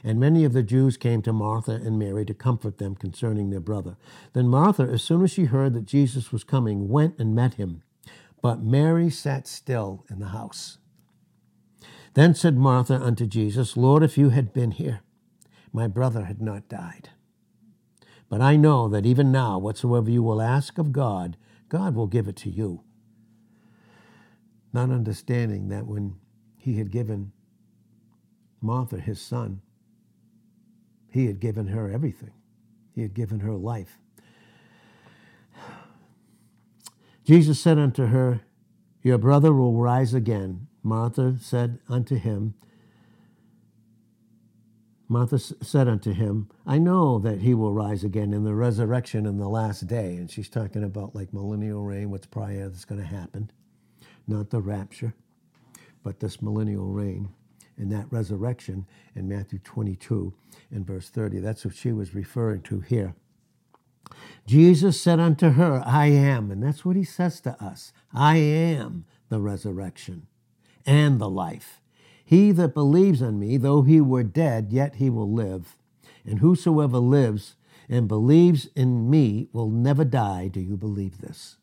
And 0.01 0.18
many 0.18 0.46
of 0.46 0.54
the 0.54 0.63
Jews 0.63 0.96
came 0.96 1.22
to 1.24 1.34
Martha 1.34 1.74
and 1.74 2.00
Mary 2.00 2.24
to 2.25 2.34
comfort 2.34 2.78
them 2.78 2.96
concerning 2.96 3.50
their 3.50 3.60
brother. 3.60 3.98
Then 4.32 4.48
Martha, 4.48 4.84
as 4.84 5.04
soon 5.04 5.22
as 5.22 5.32
she 5.32 5.46
heard 5.46 5.74
that 5.74 5.86
Jesus 5.86 6.32
was 6.32 6.46
coming, 6.46 6.88
went 6.88 7.20
and 7.20 7.36
met 7.36 7.56
him. 7.56 7.84
But 8.42 8.63
Mary 8.63 9.10
sat 9.10 9.46
still 9.46 10.06
in 10.10 10.20
the 10.20 10.28
house. 10.30 10.78
Then 12.13 12.34
said 12.34 12.58
Martha 12.58 12.96
unto 12.96 13.25
Jesus, 13.25 13.75
Lord, 13.75 14.01
if 14.01 14.18
you 14.18 14.30
had 14.30 14.54
been 14.54 14.72
here, 14.72 15.01
my 15.74 15.88
brother 15.88 16.24
had 16.24 16.42
not 16.42 16.70
died. 16.70 17.10
But 18.30 18.42
I 18.42 18.56
know 18.56 18.88
that 18.88 19.06
even 19.06 19.32
now, 19.32 19.58
whatsoever 19.58 20.10
you 20.10 20.24
will 20.24 20.42
ask 20.42 20.78
of 20.78 20.94
God, 20.94 21.36
God 21.70 21.96
will 21.96 22.08
give 22.08 22.28
it 22.28 22.36
to 22.38 22.50
you. 22.50 22.84
Not 24.74 24.90
understanding 24.92 25.70
that 25.70 25.88
when 25.88 26.16
he 26.58 26.78
had 26.78 26.92
given 26.92 27.32
Martha 28.62 29.00
his 29.00 29.22
son, 29.22 29.62
he 31.12 31.28
had 31.28 31.40
given 31.40 31.68
her 31.68 31.90
everything, 31.90 32.34
he 32.94 33.02
had 33.02 33.14
given 33.14 33.40
her 33.40 33.54
life. 33.54 33.98
Jesus 37.24 37.60
said 37.60 37.78
unto 37.78 38.08
her, 38.08 38.42
Your 39.04 39.18
brother 39.18 39.54
will 39.54 39.74
rise 39.74 40.14
again. 40.14 40.68
Martha 40.84 41.38
said 41.40 41.80
unto 41.88 42.16
him, 42.16 42.56
Martha 45.12 45.39
said 45.39 45.88
unto 45.88 46.13
him, 46.13 46.50
I 46.68 46.78
know 46.78 47.18
that 47.18 47.42
he 47.42 47.56
will 47.56 47.74
rise 47.74 48.04
again 48.04 48.32
in 48.32 48.44
the 48.44 48.54
resurrection 48.54 49.25
in 49.25 49.39
the 49.39 49.50
last 49.50 49.88
day. 49.88 50.16
And 50.16 50.30
she's 50.30 50.50
talking 50.50 50.84
about 50.84 51.16
like 51.16 51.34
millennial 51.34 51.84
reign, 51.84 52.12
what's 52.12 52.28
prior 52.28 52.70
that's 52.70 52.86
going 52.86 53.01
to 53.01 53.08
happen. 53.08 53.50
Not 54.28 54.51
the 54.51 54.62
rapture, 54.62 55.16
but 56.04 56.20
this 56.20 56.44
millennial 56.44 56.86
reign 56.86 57.30
and 57.75 57.92
that 57.92 58.12
resurrection 58.12 58.86
in 59.16 59.28
Matthew 59.28 59.58
22 59.58 60.32
and 60.70 60.86
verse 60.86 61.10
30. 61.10 61.39
That's 61.39 61.66
what 61.66 61.75
she 61.75 61.92
was 61.92 62.13
referring 62.13 62.62
to 62.63 62.82
here. 62.82 63.16
Jesus 64.46 65.01
said 65.01 65.20
unto 65.20 65.51
her, 65.51 65.82
I 65.86 66.08
am. 66.08 66.51
And 66.51 66.62
that's 66.62 66.86
what 66.86 66.96
he 66.96 67.04
says 67.04 67.39
to 67.42 67.62
us 67.63 67.94
I 68.13 68.38
am 68.38 69.06
the 69.30 69.39
resurrection 69.39 70.28
and 70.86 71.20
the 71.20 71.30
life. 71.30 71.82
He 72.29 72.51
that 72.51 72.75
believes 72.75 73.24
on 73.24 73.39
me, 73.39 73.57
though 73.57 73.81
he 73.81 74.00
were 74.00 74.21
dead, 74.21 74.67
yet 74.69 74.98
he 74.98 75.09
will 75.09 75.33
live. 75.33 75.75
And 76.24 76.38
whosoever 76.38 77.00
lives 77.00 77.55
and 77.89 78.07
believes 78.07 78.67
in 78.75 79.09
me 79.09 79.48
will 79.51 79.71
never 79.71 80.05
die. 80.05 80.48
Do 80.48 80.59
you 80.59 80.77
believe 80.77 81.21
this? 81.21 81.57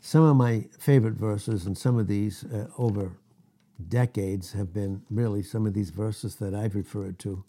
Some 0.00 0.22
of 0.22 0.36
my 0.36 0.68
favorite 0.78 1.16
verses, 1.16 1.66
and 1.66 1.76
some 1.76 1.98
of 1.98 2.06
these 2.06 2.44
uh, 2.44 2.68
over 2.78 3.18
decades, 3.90 4.52
have 4.52 4.72
been 4.72 5.02
really 5.10 5.42
some 5.42 5.66
of 5.66 5.74
these 5.74 5.90
verses 5.90 6.36
that 6.36 6.54
I've 6.54 6.74
referred 6.74 7.18
to. 7.18 7.44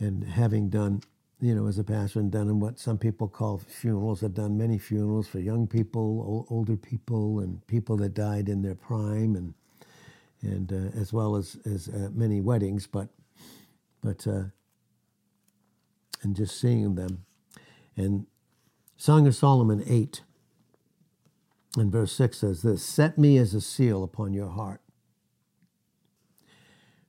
And 0.00 0.24
having 0.24 0.68
done 0.68 1.04
you 1.40 1.54
know, 1.54 1.66
as 1.66 1.78
a 1.78 1.84
pastor 1.84 2.20
and 2.20 2.30
done 2.32 2.48
in 2.48 2.60
what 2.60 2.78
some 2.78 2.98
people 2.98 3.28
call 3.28 3.58
funerals. 3.58 4.22
I've 4.22 4.34
done 4.34 4.56
many 4.56 4.78
funerals 4.78 5.28
for 5.28 5.40
young 5.40 5.66
people, 5.66 6.46
older 6.50 6.76
people, 6.76 7.40
and 7.40 7.66
people 7.66 7.96
that 7.98 8.14
died 8.14 8.48
in 8.48 8.62
their 8.62 8.74
prime, 8.74 9.36
and 9.36 9.54
and 10.42 10.72
uh, 10.72 10.98
as 10.98 11.12
well 11.12 11.36
as 11.36 11.56
as 11.66 11.88
uh, 11.88 12.08
many 12.12 12.40
weddings. 12.40 12.86
But 12.86 13.08
but 14.02 14.26
uh, 14.26 14.44
and 16.22 16.36
just 16.36 16.60
seeing 16.60 16.94
them, 16.94 17.24
and 17.96 18.26
Song 18.96 19.26
of 19.26 19.34
Solomon 19.34 19.82
eight. 19.86 20.22
And 21.76 21.90
verse 21.90 22.12
6 22.12 22.38
says 22.38 22.62
this 22.62 22.84
Set 22.84 23.18
me 23.18 23.36
as 23.38 23.54
a 23.54 23.60
seal 23.60 24.04
upon 24.04 24.32
your 24.32 24.48
heart. 24.50 24.80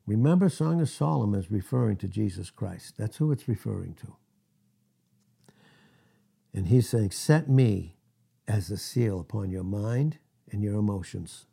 Remember, 0.08 0.50
Song 0.50 0.82
of 0.82 0.90
Solomon 0.90 1.40
is 1.40 1.50
referring 1.52 1.98
to 1.98 2.08
Jesus 2.08 2.50
Christ. 2.52 2.96
That's 2.98 3.18
who 3.18 3.32
it's 3.32 3.48
referring 3.48 3.96
to. 3.96 4.16
And 6.54 6.68
he's 6.68 6.88
saying, 6.90 7.12
Set 7.12 7.50
me 7.50 7.96
as 8.48 8.70
a 8.70 8.78
seal 8.78 9.20
upon 9.20 9.50
your 9.50 9.64
mind 9.64 10.20
and 10.52 10.64
your 10.64 10.76
emotions, 10.76 11.48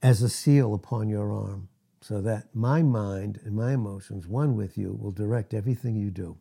as 0.00 0.22
a 0.22 0.28
seal 0.28 0.74
upon 0.74 1.08
your 1.08 1.32
arm, 1.32 1.68
so 2.00 2.20
that 2.20 2.54
my 2.54 2.82
mind 2.82 3.40
and 3.44 3.54
my 3.54 3.72
emotions, 3.72 4.26
one 4.26 4.56
with 4.56 4.78
you, 4.78 4.96
will 4.98 5.10
direct 5.10 5.52
everything 5.52 5.96
you 5.96 6.10
do. 6.10 6.36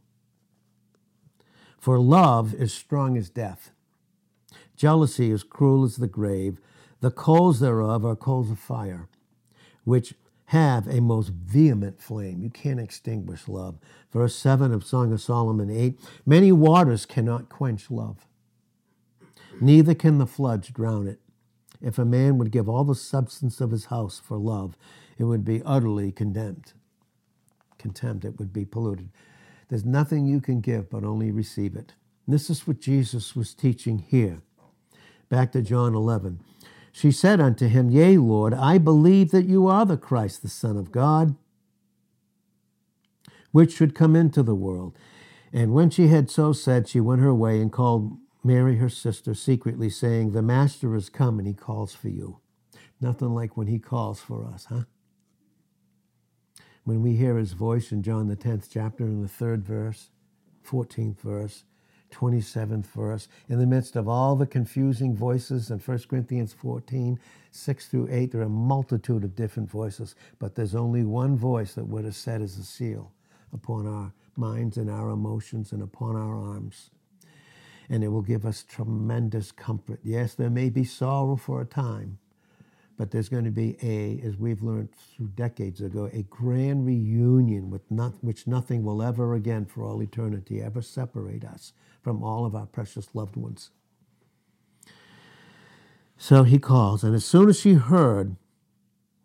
For 1.79 1.99
love 1.99 2.53
is 2.53 2.73
strong 2.73 3.17
as 3.17 3.29
death. 3.29 3.71
Jealousy 4.75 5.31
is 5.31 5.43
cruel 5.43 5.83
as 5.83 5.97
the 5.97 6.07
grave. 6.07 6.59
The 7.01 7.11
coals 7.11 7.59
thereof 7.59 8.05
are 8.05 8.15
coals 8.15 8.51
of 8.51 8.59
fire, 8.59 9.09
which 9.83 10.13
have 10.51 10.85
a 10.85 10.99
most 10.99 11.29
vehement 11.29 12.01
flame. 12.01 12.41
You 12.41 12.49
can't 12.49 12.79
extinguish 12.79 13.47
love. 13.47 13.79
Verse 14.11 14.35
7 14.35 14.73
of 14.73 14.85
Song 14.85 15.13
of 15.13 15.21
Solomon 15.21 15.69
8 15.71 15.97
Many 16.25 16.51
waters 16.51 17.05
cannot 17.05 17.47
quench 17.47 17.89
love, 17.89 18.27
neither 19.61 19.95
can 19.95 20.17
the 20.17 20.27
floods 20.27 20.67
drown 20.67 21.07
it. 21.07 21.21
If 21.81 21.97
a 21.97 22.03
man 22.03 22.37
would 22.37 22.51
give 22.51 22.67
all 22.67 22.83
the 22.83 22.95
substance 22.95 23.61
of 23.61 23.71
his 23.71 23.85
house 23.85 24.19
for 24.19 24.37
love, 24.37 24.75
it 25.17 25.23
would 25.23 25.45
be 25.45 25.63
utterly 25.65 26.11
condemned. 26.11 26.73
Contempt, 27.77 28.25
it 28.25 28.37
would 28.37 28.51
be 28.51 28.65
polluted. 28.65 29.09
There's 29.69 29.85
nothing 29.85 30.25
you 30.25 30.41
can 30.41 30.59
give 30.59 30.89
but 30.89 31.05
only 31.05 31.31
receive 31.31 31.77
it. 31.77 31.93
And 32.25 32.35
this 32.35 32.49
is 32.49 32.67
what 32.67 32.81
Jesus 32.81 33.37
was 33.37 33.53
teaching 33.53 33.99
here. 33.99 34.41
Back 35.29 35.53
to 35.53 35.61
John 35.61 35.95
11. 35.95 36.41
She 36.91 37.11
said 37.11 37.39
unto 37.39 37.67
him, 37.67 37.89
Yea, 37.89 38.17
Lord, 38.17 38.53
I 38.53 38.77
believe 38.77 39.31
that 39.31 39.45
you 39.45 39.67
are 39.67 39.85
the 39.85 39.97
Christ, 39.97 40.41
the 40.41 40.49
Son 40.49 40.77
of 40.77 40.91
God, 40.91 41.35
which 43.51 43.73
should 43.73 43.95
come 43.95 44.15
into 44.15 44.43
the 44.43 44.55
world. 44.55 44.97
And 45.53 45.73
when 45.73 45.89
she 45.89 46.07
had 46.07 46.29
so 46.29 46.53
said, 46.53 46.87
she 46.87 46.99
went 46.99 47.21
her 47.21 47.33
way 47.33 47.61
and 47.61 47.71
called 47.71 48.17
Mary, 48.43 48.77
her 48.77 48.89
sister, 48.89 49.33
secretly, 49.33 49.89
saying, 49.89 50.31
The 50.31 50.41
Master 50.41 50.95
is 50.95 51.09
come 51.09 51.37
and 51.37 51.47
he 51.47 51.53
calls 51.53 51.93
for 51.93 52.09
you. 52.09 52.39
Nothing 52.99 53.33
like 53.33 53.55
when 53.55 53.67
he 53.67 53.79
calls 53.79 54.19
for 54.19 54.45
us, 54.45 54.65
huh? 54.65 54.83
When 56.83 57.01
we 57.01 57.15
hear 57.15 57.37
his 57.37 57.53
voice 57.53 57.91
in 57.91 58.01
John 58.01 58.27
the 58.27 58.35
10th 58.35 58.67
chapter 58.71 59.05
in 59.05 59.21
the 59.21 59.27
third 59.27 59.63
verse, 59.63 60.09
14th 60.65 61.19
verse, 61.19 61.63
27th 62.11 62.85
verse, 62.87 63.27
in 63.49 63.59
the 63.59 63.65
midst 63.65 63.95
of 63.95 64.07
all 64.07 64.35
the 64.35 64.45
confusing 64.45 65.15
voices 65.15 65.71
in 65.71 65.79
1 65.79 65.99
Corinthians 66.09 66.53
14, 66.53 67.19
6 67.51 67.87
through 67.87 68.07
8, 68.11 68.31
there 68.31 68.41
are 68.41 68.45
a 68.45 68.49
multitude 68.49 69.23
of 69.23 69.35
different 69.35 69.69
voices, 69.69 70.15
but 70.39 70.55
there's 70.55 70.75
only 70.75 71.03
one 71.03 71.37
voice 71.37 71.73
that 71.73 71.87
would 71.87 72.05
have 72.05 72.15
set 72.15 72.41
as 72.41 72.57
a 72.57 72.63
seal 72.63 73.11
upon 73.53 73.87
our 73.87 74.13
minds 74.37 74.77
and 74.77 74.89
our 74.89 75.09
emotions 75.09 75.71
and 75.71 75.81
upon 75.81 76.15
our 76.15 76.37
arms. 76.37 76.91
And 77.89 78.03
it 78.03 78.07
will 78.07 78.21
give 78.21 78.45
us 78.45 78.63
tremendous 78.63 79.51
comfort. 79.51 79.99
Yes, 80.03 80.33
there 80.35 80.49
may 80.49 80.69
be 80.69 80.85
sorrow 80.85 81.35
for 81.35 81.61
a 81.61 81.65
time, 81.65 82.19
but 82.97 83.11
there's 83.11 83.29
going 83.29 83.45
to 83.45 83.51
be 83.51 83.77
a, 83.83 84.25
as 84.25 84.37
we've 84.37 84.61
learned 84.61 84.89
through 84.93 85.27
decades 85.35 85.81
ago, 85.81 86.09
a 86.13 86.23
grand 86.23 86.85
reunion 86.85 87.69
with 87.69 87.89
not, 87.91 88.13
which 88.21 88.47
nothing 88.47 88.83
will 88.83 89.01
ever 89.01 89.33
again 89.33 89.65
for 89.65 89.83
all 89.83 90.01
eternity 90.01 90.61
ever 90.61 90.81
separate 90.81 91.43
us 91.43 91.73
from 92.01 92.23
all 92.23 92.45
of 92.45 92.55
our 92.55 92.65
precious 92.65 93.13
loved 93.13 93.35
ones. 93.35 93.69
So 96.17 96.43
he 96.43 96.59
calls, 96.59 97.03
and 97.03 97.15
as 97.15 97.25
soon 97.25 97.49
as 97.49 97.59
she 97.59 97.73
heard 97.73 98.35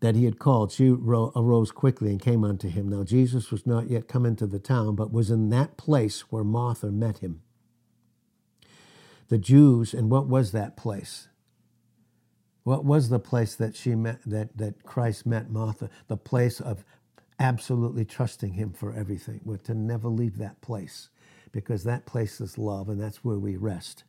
that 0.00 0.14
he 0.14 0.24
had 0.24 0.38
called, 0.38 0.72
she 0.72 0.88
arose 0.88 1.70
quickly 1.70 2.10
and 2.10 2.20
came 2.20 2.44
unto 2.44 2.68
him. 2.68 2.88
Now 2.88 3.02
Jesus 3.04 3.50
was 3.50 3.66
not 3.66 3.90
yet 3.90 4.08
come 4.08 4.24
into 4.24 4.46
the 4.46 4.58
town, 4.58 4.94
but 4.94 5.12
was 5.12 5.30
in 5.30 5.50
that 5.50 5.76
place 5.76 6.22
where 6.30 6.44
Martha 6.44 6.90
met 6.90 7.18
him. 7.18 7.42
The 9.28 9.38
Jews, 9.38 9.92
and 9.92 10.10
what 10.10 10.28
was 10.28 10.52
that 10.52 10.76
place? 10.76 11.28
What 12.62 12.84
was 12.84 13.08
the 13.08 13.18
place 13.18 13.54
that 13.56 13.76
she 13.76 13.94
met 13.94 14.20
that, 14.26 14.56
that 14.56 14.84
Christ 14.84 15.26
met 15.26 15.50
Martha? 15.50 15.90
The 16.08 16.16
place 16.16 16.60
of 16.60 16.84
absolutely 17.38 18.04
trusting 18.04 18.54
him 18.54 18.72
for 18.72 18.94
everything. 18.94 19.40
We're 19.44 19.58
to 19.58 19.74
never 19.74 20.08
leave 20.08 20.38
that 20.38 20.60
place 20.60 21.08
because 21.56 21.84
that 21.84 22.04
place 22.04 22.38
is 22.38 22.58
love 22.58 22.86
and 22.86 23.00
that's 23.00 23.24
where 23.24 23.38
we 23.38 23.56
rest. 23.56 24.04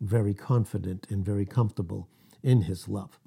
Very 0.00 0.34
confident 0.34 1.06
and 1.08 1.24
very 1.24 1.46
comfortable 1.46 2.08
in 2.42 2.62
his 2.62 2.88
love. 2.88 3.20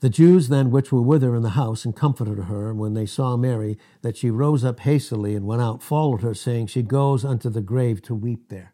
The 0.00 0.08
Jews 0.08 0.48
then 0.48 0.70
which 0.70 0.90
were 0.90 1.02
with 1.02 1.20
her 1.20 1.36
in 1.36 1.42
the 1.42 1.50
house 1.50 1.84
and 1.84 1.94
comforted 1.94 2.44
her, 2.44 2.72
when 2.72 2.94
they 2.94 3.04
saw 3.04 3.36
Mary, 3.36 3.76
that 4.00 4.16
she 4.16 4.30
rose 4.30 4.64
up 4.64 4.80
hastily 4.80 5.34
and 5.34 5.46
went 5.46 5.60
out, 5.60 5.82
followed 5.82 6.22
her, 6.22 6.32
saying, 6.32 6.68
She 6.68 6.80
goes 6.80 7.26
unto 7.26 7.50
the 7.50 7.60
grave 7.60 8.00
to 8.02 8.14
weep 8.14 8.48
there. 8.48 8.72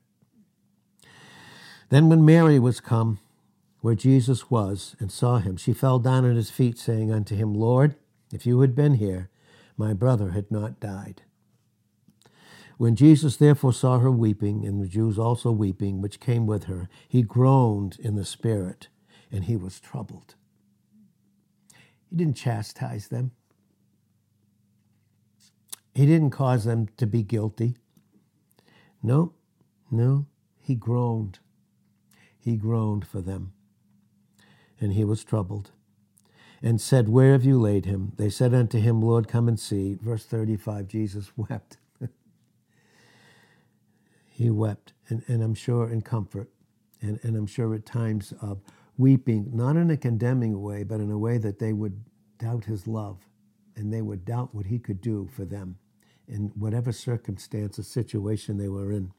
Then 1.89 2.09
when 2.09 2.25
Mary 2.25 2.61
was 2.61 2.79
come 2.79 3.19
where 3.81 3.97
Jesus 3.97 4.49
was 4.49 4.95
and 5.01 5.11
saw 5.11 5.39
him, 5.39 5.57
she 5.57 5.73
fell 5.73 5.99
down 5.99 6.25
at 6.25 6.37
his 6.37 6.51
feet, 6.51 6.79
saying 6.79 7.11
unto 7.11 7.35
him, 7.35 7.53
Lord, 7.53 7.97
if 8.33 8.47
you 8.47 8.61
had 8.61 8.77
been 8.77 8.95
here, 8.95 9.29
my 9.77 9.93
brother 9.93 10.31
had 10.31 10.53
not 10.53 10.79
died. 10.79 11.23
When 12.83 12.97
Jesus 12.97 13.37
therefore 13.37 13.73
saw 13.73 14.01
her 14.01 14.11
weeping, 14.11 14.67
and 14.67 14.83
the 14.83 14.89
Jews 14.89 15.17
also 15.17 15.53
weeping, 15.53 16.01
which 16.01 16.19
came 16.19 16.49
with 16.49 16.65
her, 16.65 16.89
he 17.09 17.23
groaned 17.23 17.97
in 18.01 18.17
the 18.17 18.25
spirit, 18.25 18.89
and 19.31 19.45
he 19.45 19.55
was 19.55 19.79
troubled. 19.79 20.35
He 22.11 22.17
didn't 22.17 22.35
chastise 22.35 23.07
them. 23.07 23.31
He 25.95 26.07
didn't 26.07 26.31
cause 26.31 26.65
them 26.65 26.89
to 26.97 27.07
be 27.07 27.23
guilty. 27.23 27.77
No, 29.01 29.35
no, 29.89 30.27
he 30.59 30.75
groaned 30.75 31.39
he 32.41 32.57
groaned 32.57 33.07
for 33.07 33.21
them. 33.21 33.53
And 34.81 34.95
he 34.95 35.05
was 35.05 35.23
troubled, 35.23 35.71
and 36.61 36.81
said, 36.81 37.09
Where 37.09 37.31
have 37.31 37.45
you 37.45 37.61
laid 37.61 37.85
him? 37.85 38.15
They 38.17 38.29
said 38.29 38.53
unto 38.53 38.81
him, 38.81 39.01
Lord, 39.01 39.29
come 39.29 39.47
and 39.47 39.61
see. 39.61 39.97
Verse 40.03 40.25
35 40.25 40.89
Jesus 40.89 41.31
wept. 41.37 41.77
He 44.43 44.51
wept, 44.51 44.93
and, 45.09 45.23
and 45.29 45.43
I'm 45.43 45.55
sure 45.55 45.91
in 45.91 46.03
comfort, 46.03 46.51
and, 47.01 47.19
and 47.23 47.37
I'm 47.37 47.47
sure 47.47 47.75
at 47.75 47.87
times 47.87 48.35
of 48.43 48.61
weeping, 48.99 49.51
not 49.53 49.77
in 49.77 49.91
a 49.91 49.97
condemning 49.97 50.61
way, 50.63 50.83
but 50.85 51.01
in 51.01 51.11
a 51.11 51.19
way 51.19 51.39
that 51.39 51.59
they 51.59 51.73
would 51.73 52.05
doubt 52.39 52.65
his 52.65 52.87
love, 52.87 53.29
and 53.77 53.93
they 53.93 54.03
would 54.03 54.25
doubt 54.25 54.55
what 54.55 54.67
he 54.67 54.79
could 54.79 55.01
do 55.01 55.29
for 55.35 55.45
them 55.45 55.79
in 56.29 56.53
whatever 56.55 56.93
circumstance 56.93 57.79
or 57.79 57.83
situation 57.83 58.59
they 58.59 58.69
were 58.69 58.93
in. 58.93 59.13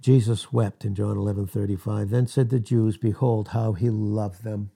Jesus 0.00 0.52
wept 0.52 0.84
in 0.84 0.94
John 0.94 1.16
11 1.16 1.46
35. 1.46 2.10
Then 2.10 2.26
said 2.26 2.50
the 2.50 2.60
Jews, 2.60 2.98
Behold, 2.98 3.48
how 3.48 3.72
he 3.72 3.88
loved 3.88 4.44
them. 4.44 4.70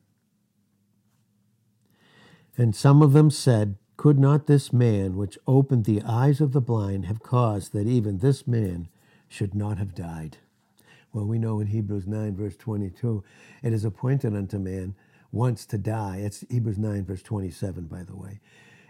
And 2.56 2.74
some 2.74 3.02
of 3.02 3.12
them 3.12 3.30
said, 3.30 3.76
Could 3.98 4.18
not 4.20 4.46
this 4.46 4.72
man, 4.72 5.16
which 5.16 5.40
opened 5.44 5.84
the 5.84 6.02
eyes 6.06 6.40
of 6.40 6.52
the 6.52 6.61
blind, 6.61 7.06
have 7.06 7.20
caused 7.20 7.72
that 7.72 7.88
even 7.88 8.18
this 8.18 8.46
man 8.46 8.87
should 9.28 9.56
not 9.56 9.76
have 9.78 9.92
died? 9.92 10.38
Well, 11.12 11.24
we 11.26 11.37
know 11.37 11.58
in 11.58 11.66
Hebrews 11.66 12.06
9, 12.06 12.37
verse 12.37 12.56
22, 12.56 13.24
it 13.61 13.72
is 13.72 13.84
appointed 13.84 14.37
unto 14.37 14.56
man 14.56 14.94
once 15.32 15.66
to 15.66 15.78
die. 15.78 16.18
It's 16.18 16.44
Hebrews 16.48 16.78
9, 16.78 17.06
verse 17.06 17.22
27, 17.22 17.87
by 17.87 18.04
the 18.04 18.14
way. 18.14 18.38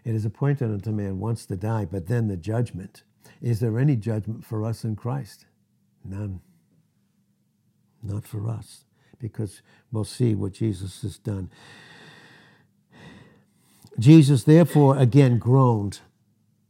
It 0.05 0.14
is 0.14 0.27
appointed 0.27 0.71
unto 0.71 0.90
man 0.90 1.18
once 1.21 1.47
to 1.47 1.57
die, 1.57 1.87
but 1.87 2.07
then 2.07 2.29
the 2.29 2.37
judgment. 2.37 3.03
Is 3.40 3.61
there 3.61 3.79
any 3.79 3.97
judgment 3.97 4.44
for 4.44 4.62
us 4.62 4.85
in 4.85 4.94
Christ? 4.94 5.47
None. 6.05 6.42
Not 8.03 8.27
for 8.27 8.47
us, 8.47 8.85
because 9.18 9.62
we'll 9.90 10.05
see 10.05 10.35
what 10.35 10.53
Jesus 10.53 11.01
has 11.01 11.16
done. 11.16 11.51
Jesus, 13.99 14.45
therefore, 14.45 14.97
again 14.97 15.39
groaned 15.39 16.01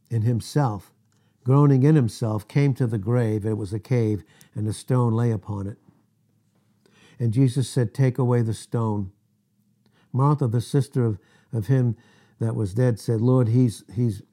in 0.09 0.23
himself, 0.23 0.93
groaning 1.43 1.83
in 1.83 1.95
himself, 1.95 2.47
came 2.47 2.73
to 2.75 2.87
the 2.87 2.97
grave. 2.97 3.45
It 3.45 3.57
was 3.57 3.73
a 3.73 3.79
cave, 3.79 4.23
and 4.55 4.67
a 4.67 4.73
stone 4.73 5.13
lay 5.13 5.31
upon 5.31 5.67
it. 5.67 5.77
And 7.19 7.33
Jesus 7.33 7.69
said, 7.69 7.93
Take 7.93 8.17
away 8.17 8.41
the 8.41 8.53
stone. 8.53 9.11
Martha, 10.11 10.47
the 10.47 10.61
sister 10.61 11.05
of, 11.05 11.19
of 11.53 11.67
him 11.67 11.95
that 12.39 12.55
was 12.55 12.73
dead, 12.73 12.99
said, 12.99 13.21
Lord, 13.21 13.49
he's, 13.49 13.83
he's, 13.93 14.23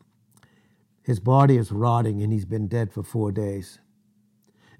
his 1.03 1.21
body 1.21 1.57
is 1.57 1.73
rotting, 1.73 2.23
and 2.23 2.33
he's 2.33 2.47
been 2.47 2.69
dead 2.69 2.93
for 2.93 3.03
four 3.03 3.33
days. 3.33 3.79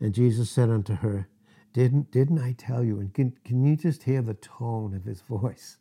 And 0.01 0.15
Jesus 0.15 0.51
said 0.51 0.71
unto 0.71 0.95
her, 0.97 1.29
Didn't, 1.73 2.11
didn't 2.11 2.39
I 2.39 2.53
tell 2.53 2.85
you? 2.85 3.01
And 3.01 3.13
can, 3.13 3.37
can 3.45 3.65
you 3.65 3.77
just 3.77 4.05
hear 4.05 4.23
the 4.23 4.35
tone 4.35 4.95
of 4.95 5.05
his 5.05 5.21
voice? 5.23 5.79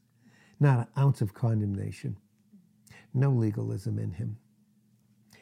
Not 0.60 0.80
an 0.80 0.88
ounce 0.98 1.22
of 1.22 1.34
condemnation, 1.34 2.18
no 3.16 3.32
legalism 3.32 4.00
in 4.00 4.12
him. 4.12 4.38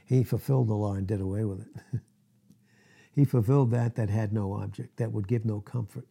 He 0.06 0.24
fulfilled 0.24 0.68
the 0.68 0.76
law 0.76 0.94
and 0.94 1.08
did 1.08 1.22
away 1.22 1.46
with 1.46 1.62
it. 1.62 2.02
he 3.16 3.26
fulfilled 3.26 3.72
that 3.72 3.96
that 3.96 4.10
had 4.10 4.34
no 4.34 4.54
object, 4.54 4.98
that 4.98 5.12
would 5.12 5.28
give 5.28 5.46
no 5.46 5.62
comfort, 5.62 6.08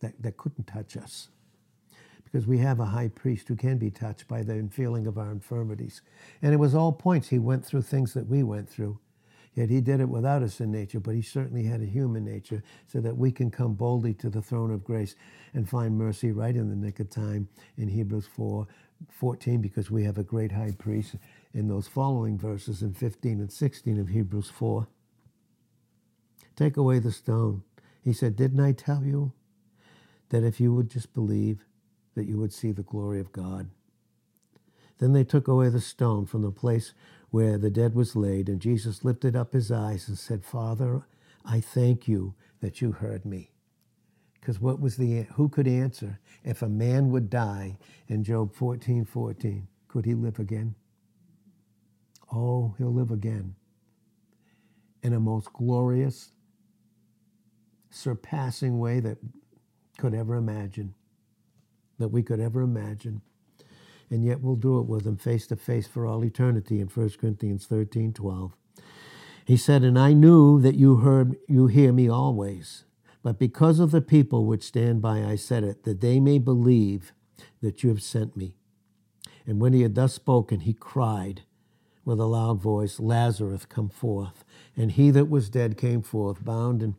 that, 0.00 0.20
that 0.22 0.36
couldn't 0.36 0.66
touch 0.66 0.96
us. 0.96 1.28
Because 2.24 2.46
we 2.46 2.58
have 2.58 2.80
a 2.80 2.86
high 2.86 3.08
priest 3.08 3.48
who 3.48 3.56
can 3.56 3.78
be 3.78 3.90
touched 3.90 4.26
by 4.26 4.42
the 4.42 4.68
feeling 4.72 5.06
of 5.06 5.18
our 5.18 5.30
infirmities. 5.32 6.00
And 6.40 6.54
it 6.54 6.58
was 6.58 6.74
all 6.74 6.92
points. 6.92 7.28
He 7.28 7.38
went 7.38 7.64
through 7.64 7.82
things 7.82 8.14
that 8.14 8.26
we 8.26 8.42
went 8.42 8.68
through. 8.68 8.98
Yet 9.54 9.68
he 9.68 9.82
did 9.82 10.00
it 10.00 10.08
without 10.08 10.42
a 10.42 10.48
sin 10.48 10.72
nature, 10.72 10.98
but 10.98 11.14
he 11.14 11.20
certainly 11.20 11.64
had 11.64 11.82
a 11.82 11.86
human 11.86 12.24
nature 12.24 12.62
so 12.86 13.00
that 13.02 13.18
we 13.18 13.30
can 13.30 13.50
come 13.50 13.74
boldly 13.74 14.14
to 14.14 14.30
the 14.30 14.40
throne 14.40 14.70
of 14.70 14.82
grace 14.82 15.14
and 15.52 15.68
find 15.68 15.98
mercy 15.98 16.32
right 16.32 16.56
in 16.56 16.70
the 16.70 16.76
nick 16.76 17.00
of 17.00 17.10
time 17.10 17.48
in 17.76 17.88
Hebrews 17.88 18.26
4 18.34 18.66
14, 19.10 19.60
because 19.60 19.90
we 19.90 20.04
have 20.04 20.18
a 20.18 20.24
great 20.24 20.52
high 20.52 20.74
priest 20.78 21.16
in 21.54 21.68
those 21.68 21.88
following 21.88 22.38
verses 22.38 22.82
in 22.82 22.94
15 22.94 23.40
and 23.40 23.52
16 23.52 24.00
of 24.00 24.08
Hebrews 24.08 24.50
4. 24.50 24.88
Take 26.56 26.76
away 26.76 26.98
the 26.98 27.12
stone. 27.12 27.62
He 28.02 28.12
said, 28.12 28.36
Didn't 28.36 28.60
I 28.60 28.72
tell 28.72 29.04
you 29.04 29.32
that 30.30 30.44
if 30.44 30.60
you 30.60 30.74
would 30.74 30.90
just 30.90 31.14
believe, 31.14 31.64
that 32.14 32.26
you 32.26 32.38
would 32.38 32.52
see 32.52 32.72
the 32.72 32.82
glory 32.82 33.20
of 33.20 33.32
God? 33.32 33.70
Then 34.98 35.14
they 35.14 35.24
took 35.24 35.48
away 35.48 35.70
the 35.70 35.80
stone 35.80 36.26
from 36.26 36.42
the 36.42 36.52
place 36.52 36.94
where 37.30 37.58
the 37.58 37.70
dead 37.70 37.94
was 37.94 38.16
laid, 38.16 38.48
and 38.48 38.60
Jesus 38.60 39.04
lifted 39.04 39.36
up 39.36 39.54
his 39.54 39.72
eyes 39.72 40.08
and 40.08 40.18
said, 40.18 40.44
Father, 40.44 41.02
I 41.44 41.60
thank 41.60 42.08
you 42.08 42.34
that 42.60 42.82
you 42.82 42.92
heard 42.92 43.24
me. 43.24 43.51
Because 44.42 44.60
what 44.60 44.80
was 44.80 44.96
the 44.96 45.22
who 45.34 45.48
could 45.48 45.68
answer 45.68 46.18
if 46.42 46.62
a 46.62 46.68
man 46.68 47.10
would 47.10 47.30
die 47.30 47.78
in 48.08 48.24
Job 48.24 48.52
14, 48.52 49.04
14, 49.04 49.68
could 49.86 50.04
he 50.04 50.14
live 50.14 50.40
again? 50.40 50.74
Oh, 52.32 52.74
he'll 52.76 52.92
live 52.92 53.12
again 53.12 53.54
in 55.00 55.12
a 55.12 55.20
most 55.20 55.52
glorious, 55.52 56.32
surpassing 57.90 58.80
way 58.80 58.98
that 58.98 59.18
could 59.96 60.12
ever 60.12 60.34
imagine, 60.34 60.94
that 62.00 62.08
we 62.08 62.24
could 62.24 62.40
ever 62.40 62.62
imagine. 62.62 63.22
And 64.10 64.24
yet 64.24 64.40
we'll 64.40 64.56
do 64.56 64.80
it 64.80 64.86
with 64.86 65.06
him 65.06 65.18
face 65.18 65.46
to 65.48 65.56
face 65.56 65.86
for 65.86 66.04
all 66.04 66.24
eternity 66.24 66.80
in 66.80 66.88
1 66.88 67.10
Corinthians 67.20 67.66
13 67.66 68.12
12. 68.12 68.56
He 69.44 69.56
said, 69.56 69.84
And 69.84 69.96
I 69.96 70.14
knew 70.14 70.60
that 70.60 70.74
you 70.74 70.96
heard 70.96 71.36
you 71.48 71.68
hear 71.68 71.92
me 71.92 72.08
always, 72.08 72.84
but 73.22 73.38
because 73.38 73.78
of 73.78 73.90
the 73.90 74.00
people 74.00 74.44
which 74.46 74.62
stand 74.62 75.00
by 75.00 75.24
I 75.24 75.36
said 75.36 75.64
it, 75.64 75.84
that 75.84 76.00
they 76.00 76.20
may 76.20 76.38
believe 76.38 77.12
that 77.60 77.82
you 77.82 77.88
have 77.90 78.02
sent 78.02 78.36
me. 78.36 78.54
And 79.46 79.60
when 79.60 79.72
he 79.72 79.82
had 79.82 79.94
thus 79.94 80.14
spoken, 80.14 80.60
he 80.60 80.72
cried 80.72 81.42
with 82.04 82.18
a 82.18 82.26
loud 82.26 82.60
voice, 82.60 82.98
Lazarus, 82.98 83.64
come 83.64 83.88
forth. 83.88 84.44
And 84.76 84.92
he 84.92 85.10
that 85.10 85.28
was 85.28 85.48
dead 85.48 85.76
came 85.76 86.02
forth, 86.02 86.44
bound 86.44 86.82
and 86.82 86.94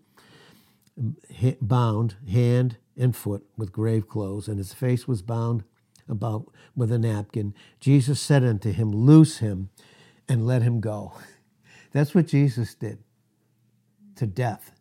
bound 1.62 2.16
hand 2.30 2.78
and 2.96 3.16
foot 3.16 3.46
with 3.58 3.72
grave 3.72 4.08
clothes, 4.08 4.48
and 4.48 4.58
his 4.58 4.74
face 4.74 5.08
was 5.08 5.22
bound 5.22 5.64
about 6.08 6.52
with 6.76 6.92
a 6.92 7.00
napkin. 7.00 7.54
Jesus 7.80 8.20
said 8.22 8.44
unto 8.44 8.72
him, 8.72 8.92
Loose 8.92 9.40
him 9.40 9.70
and 10.28 10.46
let 10.46 10.62
him 10.62 10.80
go. 10.80 11.14
That's 11.92 12.14
what 12.14 12.28
Jesus 12.28 12.76
did 12.76 13.00
to 14.16 14.28
death. 14.28 14.73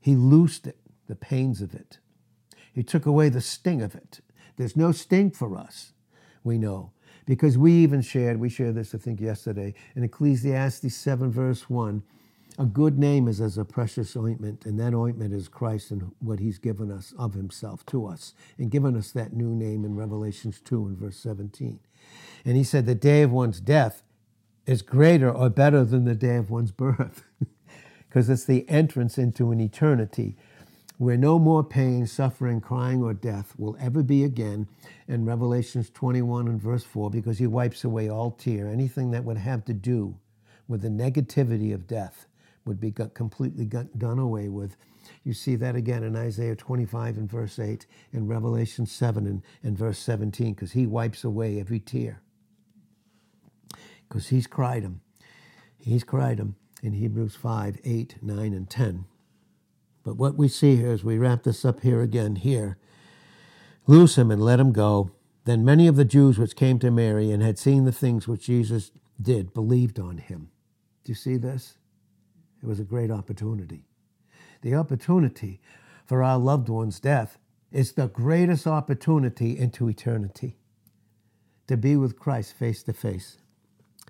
He 0.00 0.16
loosed 0.16 0.66
it, 0.66 0.78
the 1.06 1.14
pains 1.14 1.60
of 1.60 1.74
it. 1.74 1.98
He 2.72 2.82
took 2.82 3.06
away 3.06 3.28
the 3.28 3.40
sting 3.40 3.82
of 3.82 3.94
it. 3.94 4.20
There's 4.56 4.76
no 4.76 4.92
sting 4.92 5.30
for 5.30 5.56
us, 5.56 5.92
we 6.44 6.58
know. 6.58 6.92
Because 7.26 7.58
we 7.58 7.72
even 7.72 8.02
shared, 8.02 8.38
we 8.38 8.48
shared 8.48 8.74
this, 8.74 8.94
I 8.94 8.98
think, 8.98 9.20
yesterday, 9.20 9.74
in 9.94 10.02
Ecclesiastes 10.02 10.94
7, 10.94 11.30
verse 11.30 11.68
1. 11.68 12.02
A 12.58 12.64
good 12.64 12.98
name 12.98 13.28
is 13.28 13.40
as 13.40 13.56
a 13.56 13.64
precious 13.64 14.16
ointment, 14.16 14.66
and 14.66 14.78
that 14.80 14.94
ointment 14.94 15.32
is 15.32 15.48
Christ 15.48 15.90
and 15.92 16.12
what 16.18 16.40
he's 16.40 16.58
given 16.58 16.90
us 16.90 17.14
of 17.16 17.34
himself 17.34 17.86
to 17.86 18.06
us, 18.06 18.34
and 18.58 18.70
given 18.70 18.96
us 18.96 19.12
that 19.12 19.32
new 19.32 19.54
name 19.54 19.84
in 19.84 19.94
Revelations 19.94 20.60
2 20.60 20.86
and 20.86 20.98
verse 20.98 21.16
17. 21.16 21.78
And 22.44 22.56
he 22.56 22.64
said, 22.64 22.86
The 22.86 22.94
day 22.94 23.22
of 23.22 23.30
one's 23.30 23.60
death 23.60 24.02
is 24.66 24.82
greater 24.82 25.30
or 25.30 25.48
better 25.48 25.84
than 25.84 26.04
the 26.04 26.14
day 26.14 26.36
of 26.36 26.50
one's 26.50 26.72
birth, 26.72 27.24
because 28.10 28.28
it's 28.28 28.44
the 28.44 28.68
entrance 28.68 29.18
into 29.18 29.52
an 29.52 29.60
eternity 29.60 30.36
where 30.98 31.16
no 31.16 31.38
more 31.38 31.62
pain, 31.62 32.06
suffering, 32.06 32.60
crying, 32.60 33.02
or 33.02 33.14
death 33.14 33.54
will 33.56 33.76
ever 33.80 34.02
be 34.02 34.24
again 34.24 34.66
in 35.08 35.24
Revelations 35.24 35.88
21 35.90 36.48
and 36.48 36.60
verse 36.60 36.82
4, 36.84 37.08
because 37.08 37.38
he 37.38 37.46
wipes 37.46 37.84
away 37.84 38.10
all 38.10 38.32
tear. 38.32 38.66
Anything 38.66 39.12
that 39.12 39.24
would 39.24 39.38
have 39.38 39.64
to 39.66 39.72
do 39.72 40.16
with 40.68 40.82
the 40.82 40.88
negativity 40.88 41.72
of 41.72 41.86
death 41.86 42.26
would 42.66 42.80
be 42.80 42.92
completely 43.14 43.64
done 43.64 44.18
away 44.18 44.48
with. 44.48 44.76
You 45.24 45.32
see 45.32 45.54
that 45.56 45.76
again 45.76 46.02
in 46.02 46.16
Isaiah 46.16 46.56
25 46.56 47.16
and 47.16 47.30
verse 47.30 47.58
8, 47.58 47.86
in 48.12 48.26
Revelation 48.26 48.84
7 48.84 49.26
and, 49.26 49.42
and 49.62 49.78
verse 49.78 50.00
17, 50.00 50.52
because 50.52 50.72
he 50.72 50.86
wipes 50.86 51.24
away 51.24 51.60
every 51.60 51.80
tear. 51.80 52.20
Because 54.06 54.28
he's 54.28 54.48
cried 54.48 54.82
them. 54.82 55.00
He's 55.78 56.04
cried 56.04 56.36
them 56.38 56.56
in 56.82 56.94
Hebrews 56.94 57.36
5, 57.36 57.78
8, 57.84 58.16
9, 58.22 58.52
and 58.52 58.68
10. 58.68 59.04
But 60.02 60.16
what 60.16 60.36
we 60.36 60.48
see 60.48 60.76
here 60.76 60.92
as 60.92 61.04
we 61.04 61.18
wrap 61.18 61.42
this 61.42 61.64
up 61.64 61.80
here 61.80 62.00
again, 62.00 62.36
here, 62.36 62.78
loose 63.86 64.16
him 64.16 64.30
and 64.30 64.42
let 64.42 64.60
him 64.60 64.72
go. 64.72 65.10
Then 65.44 65.64
many 65.64 65.86
of 65.86 65.96
the 65.96 66.04
Jews 66.04 66.38
which 66.38 66.56
came 66.56 66.78
to 66.78 66.90
Mary 66.90 67.30
and 67.30 67.42
had 67.42 67.58
seen 67.58 67.84
the 67.84 67.92
things 67.92 68.26
which 68.26 68.46
Jesus 68.46 68.92
did 69.20 69.52
believed 69.52 69.98
on 69.98 70.18
him. 70.18 70.50
Do 71.04 71.12
you 71.12 71.16
see 71.16 71.36
this? 71.36 71.76
It 72.62 72.66
was 72.66 72.80
a 72.80 72.84
great 72.84 73.10
opportunity. 73.10 73.84
The 74.62 74.74
opportunity 74.74 75.60
for 76.06 76.22
our 76.22 76.38
loved 76.38 76.68
one's 76.68 77.00
death 77.00 77.38
is 77.72 77.92
the 77.92 78.08
greatest 78.08 78.66
opportunity 78.66 79.56
into 79.56 79.88
eternity 79.88 80.56
to 81.66 81.76
be 81.76 81.96
with 81.96 82.18
Christ 82.18 82.54
face 82.54 82.82
to 82.82 82.92
face 82.92 83.38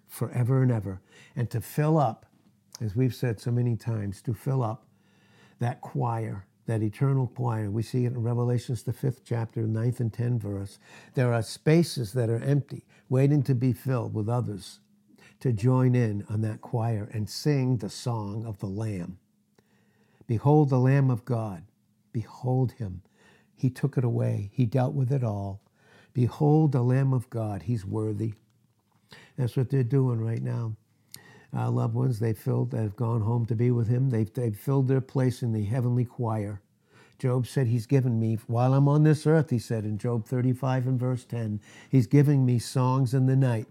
forever 0.09 0.63
and 0.63 0.73
ever 0.73 1.01
and 1.37 1.51
to 1.51 1.61
fill 1.61 1.99
up, 1.99 2.27
as 2.81 2.97
we've 2.97 3.15
said 3.15 3.41
so 3.41 3.51
many 3.51 3.77
times, 3.77 4.23
to 4.23 4.35
fill 4.35 4.63
up 4.63 4.87
that 5.59 5.81
choir, 5.81 6.47
that 6.67 6.83
eternal 6.83 7.27
choir. 7.27 7.71
We 7.71 7.83
see 7.83 8.05
it 8.05 8.13
in 8.13 8.23
Revelations, 8.23 8.83
the 8.83 8.93
fifth 8.93 9.23
chapter, 9.25 9.63
ninth 9.63 10.01
and 10.01 10.13
tenth 10.13 10.43
verse. 10.43 10.79
There 11.15 11.33
are 11.33 11.43
spaces 11.43 12.13
that 12.15 12.31
are 12.31 12.43
empty, 12.43 12.85
waiting 13.09 13.43
to 13.45 13.55
be 13.55 13.73
filled 13.73 14.15
with 14.15 14.29
others 14.29 14.81
to 15.41 15.53
join 15.53 15.95
in 15.95 16.25
on 16.29 16.43
that 16.43 16.61
choir 16.61 17.09
and 17.13 17.29
sing 17.29 17.79
the 17.79 17.91
song 17.91 18.45
of 18.47 18.59
the 18.59 18.67
Lamb. 18.67 19.19
Behold 20.27 20.71
the 20.71 20.79
Lamb 20.79 21.11
of 21.11 21.25
God. 21.25 21.65
Behold 22.13 22.73
him. 22.73 23.03
He 23.57 23.71
took 23.71 23.99
it 23.99 24.05
away. 24.05 24.51
He 24.53 24.67
dealt 24.67 24.95
with 24.95 25.13
it 25.13 25.25
all. 25.25 25.61
Behold 26.13 26.73
the 26.73 26.83
Lamb 26.83 27.13
of 27.13 27.29
God. 27.31 27.63
He's 27.63 27.85
worthy. 27.85 28.35
That's 29.37 29.57
what 29.57 29.71
they're 29.71 29.83
doing 29.83 30.21
right 30.21 30.43
now 30.43 30.77
uh, 31.55 31.71
loved 31.71 31.95
ones 31.95 32.19
they 32.19 32.33
filled 32.33 32.73
have 32.73 32.97
gone 32.97 33.23
home 33.23 33.47
to 33.47 33.55
be 33.55 33.71
with 33.71 33.89
him. 33.89 34.11
They've, 34.11 34.33
they've 34.33 34.57
filled 34.57 34.89
their 34.89 35.01
place 35.01 35.43
in 35.43 35.53
the 35.53 35.65
heavenly 35.65 36.05
choir. 36.05 36.63
Job 37.19 37.47
said, 37.47 37.67
He's 37.67 37.87
given 37.87 38.19
me, 38.19 38.39
while 38.47 38.73
I'm 38.73 38.89
on 38.89 39.03
this 39.03 39.27
earth, 39.27 39.51
he 39.51 39.59
said 39.59 39.85
in 39.85 39.99
Job 39.99 40.27
35 40.27 40.87
and 40.87 40.99
verse 40.99 41.25
10, 41.25 41.61
He's 41.91 42.07
giving 42.07 42.47
me 42.47 42.59
songs 42.59 43.13
in 43.13 43.27
the 43.27 43.37
night. 43.37 43.67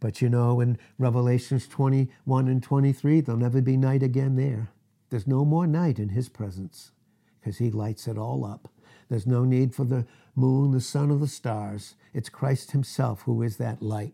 But 0.00 0.20
you 0.20 0.28
know, 0.28 0.60
in 0.60 0.78
Revelations 0.98 1.66
21 1.66 2.46
and 2.46 2.62
23, 2.62 3.22
there'll 3.22 3.40
never 3.40 3.62
be 3.62 3.76
night 3.76 4.02
again 4.02 4.36
there. 4.36 4.70
There's 5.08 5.26
no 5.26 5.44
more 5.44 5.66
night 5.66 5.98
in 5.98 6.10
His 6.10 6.28
presence 6.28 6.92
because 7.40 7.58
He 7.58 7.70
lights 7.70 8.06
it 8.06 8.18
all 8.18 8.44
up. 8.44 8.68
There's 9.08 9.26
no 9.26 9.44
need 9.44 9.74
for 9.74 9.84
the 9.84 10.06
moon, 10.34 10.72
the 10.72 10.80
sun, 10.80 11.10
or 11.10 11.18
the 11.18 11.26
stars. 11.26 11.94
It's 12.12 12.28
Christ 12.28 12.72
Himself 12.72 13.22
who 13.22 13.40
is 13.42 13.56
that 13.56 13.80
light. 13.80 14.12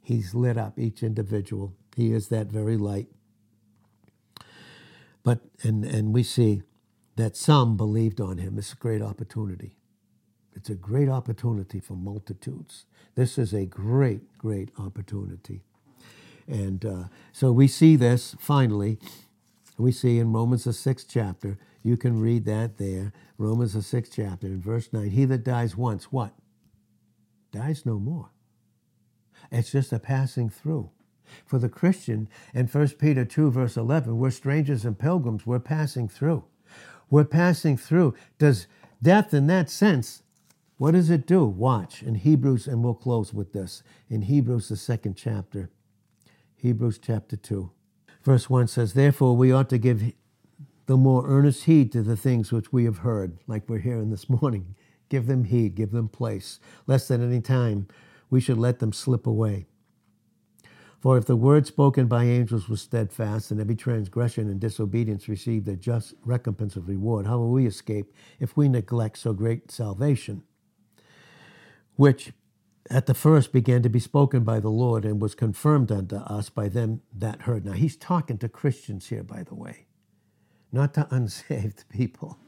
He's 0.00 0.34
lit 0.34 0.58
up 0.58 0.76
each 0.76 1.04
individual. 1.04 1.76
He 1.96 2.12
is 2.12 2.28
that 2.28 2.46
very 2.48 2.76
light. 2.76 3.08
But 5.22 5.40
and 5.62 5.84
and 5.84 6.12
we 6.12 6.22
see 6.22 6.62
that 7.16 7.36
some 7.36 7.76
believed 7.76 8.20
on 8.20 8.38
him. 8.38 8.58
It's 8.58 8.72
a 8.72 8.76
great 8.76 9.02
opportunity. 9.02 9.76
It's 10.54 10.70
a 10.70 10.74
great 10.74 11.08
opportunity 11.08 11.80
for 11.80 11.94
multitudes. 11.94 12.84
This 13.14 13.38
is 13.38 13.52
a 13.52 13.66
great, 13.66 14.36
great 14.38 14.70
opportunity. 14.78 15.62
And 16.46 16.84
uh, 16.84 17.04
so 17.32 17.52
we 17.52 17.68
see 17.68 17.96
this 17.96 18.36
finally. 18.38 18.98
We 19.78 19.92
see 19.92 20.18
in 20.18 20.32
Romans, 20.32 20.64
the 20.64 20.72
sixth 20.72 21.06
chapter, 21.10 21.58
you 21.82 21.96
can 21.96 22.20
read 22.20 22.44
that 22.44 22.78
there. 22.78 23.12
Romans, 23.38 23.74
the 23.74 23.82
sixth 23.82 24.12
chapter, 24.14 24.46
in 24.46 24.60
verse 24.60 24.92
9. 24.92 25.10
He 25.10 25.24
that 25.24 25.44
dies 25.44 25.76
once, 25.76 26.12
what? 26.12 26.32
Dies 27.50 27.84
no 27.84 27.98
more. 27.98 28.30
It's 29.50 29.72
just 29.72 29.92
a 29.92 29.98
passing 29.98 30.48
through. 30.50 30.90
For 31.44 31.58
the 31.58 31.68
Christian, 31.68 32.28
in 32.54 32.66
1 32.66 32.88
Peter 32.98 33.24
2, 33.24 33.50
verse 33.50 33.76
11, 33.76 34.18
we're 34.18 34.30
strangers 34.30 34.84
and 34.84 34.98
pilgrims. 34.98 35.46
We're 35.46 35.58
passing 35.58 36.08
through. 36.08 36.44
We're 37.10 37.24
passing 37.24 37.76
through. 37.76 38.14
Does 38.38 38.66
death, 39.02 39.34
in 39.34 39.46
that 39.48 39.70
sense, 39.70 40.22
what 40.78 40.92
does 40.92 41.10
it 41.10 41.26
do? 41.26 41.44
Watch 41.44 42.02
in 42.02 42.16
Hebrews, 42.16 42.66
and 42.66 42.82
we'll 42.82 42.94
close 42.94 43.32
with 43.32 43.52
this. 43.52 43.82
In 44.08 44.22
Hebrews, 44.22 44.68
the 44.68 44.76
second 44.76 45.16
chapter, 45.16 45.70
Hebrews 46.56 46.98
chapter 46.98 47.36
2, 47.36 47.70
verse 48.22 48.50
1 48.50 48.66
says, 48.66 48.94
Therefore, 48.94 49.36
we 49.36 49.52
ought 49.52 49.68
to 49.70 49.78
give 49.78 50.12
the 50.86 50.96
more 50.96 51.26
earnest 51.26 51.64
heed 51.64 51.92
to 51.92 52.02
the 52.02 52.16
things 52.16 52.52
which 52.52 52.72
we 52.72 52.84
have 52.84 52.98
heard, 52.98 53.38
like 53.46 53.68
we're 53.68 53.78
hearing 53.78 54.10
this 54.10 54.28
morning. 54.28 54.74
Give 55.08 55.26
them 55.26 55.44
heed, 55.44 55.74
give 55.74 55.90
them 55.90 56.08
place, 56.08 56.58
lest 56.86 57.10
at 57.10 57.20
any 57.20 57.42
time 57.42 57.86
we 58.30 58.40
should 58.40 58.56
let 58.56 58.78
them 58.78 58.94
slip 58.94 59.26
away. 59.26 59.66
For 61.02 61.18
if 61.18 61.26
the 61.26 61.34
word 61.34 61.66
spoken 61.66 62.06
by 62.06 62.26
angels 62.26 62.68
was 62.68 62.80
steadfast, 62.80 63.50
and 63.50 63.60
every 63.60 63.74
transgression 63.74 64.48
and 64.48 64.60
disobedience 64.60 65.28
received 65.28 65.68
a 65.68 65.74
just 65.74 66.14
recompense 66.24 66.76
of 66.76 66.88
reward, 66.88 67.26
how 67.26 67.38
will 67.38 67.50
we 67.50 67.66
escape 67.66 68.14
if 68.38 68.56
we 68.56 68.68
neglect 68.68 69.18
so 69.18 69.32
great 69.32 69.72
salvation, 69.72 70.44
which 71.96 72.32
at 72.88 73.06
the 73.06 73.14
first 73.14 73.52
began 73.52 73.82
to 73.82 73.88
be 73.88 73.98
spoken 73.98 74.44
by 74.44 74.60
the 74.60 74.70
Lord 74.70 75.04
and 75.04 75.20
was 75.20 75.34
confirmed 75.34 75.90
unto 75.90 76.16
us 76.16 76.50
by 76.50 76.68
them 76.68 77.02
that 77.12 77.42
heard? 77.42 77.64
Now, 77.66 77.72
he's 77.72 77.96
talking 77.96 78.38
to 78.38 78.48
Christians 78.48 79.08
here, 79.08 79.24
by 79.24 79.42
the 79.42 79.56
way, 79.56 79.86
not 80.72 80.94
to 80.94 81.08
unsaved 81.14 81.88
people. 81.88 82.38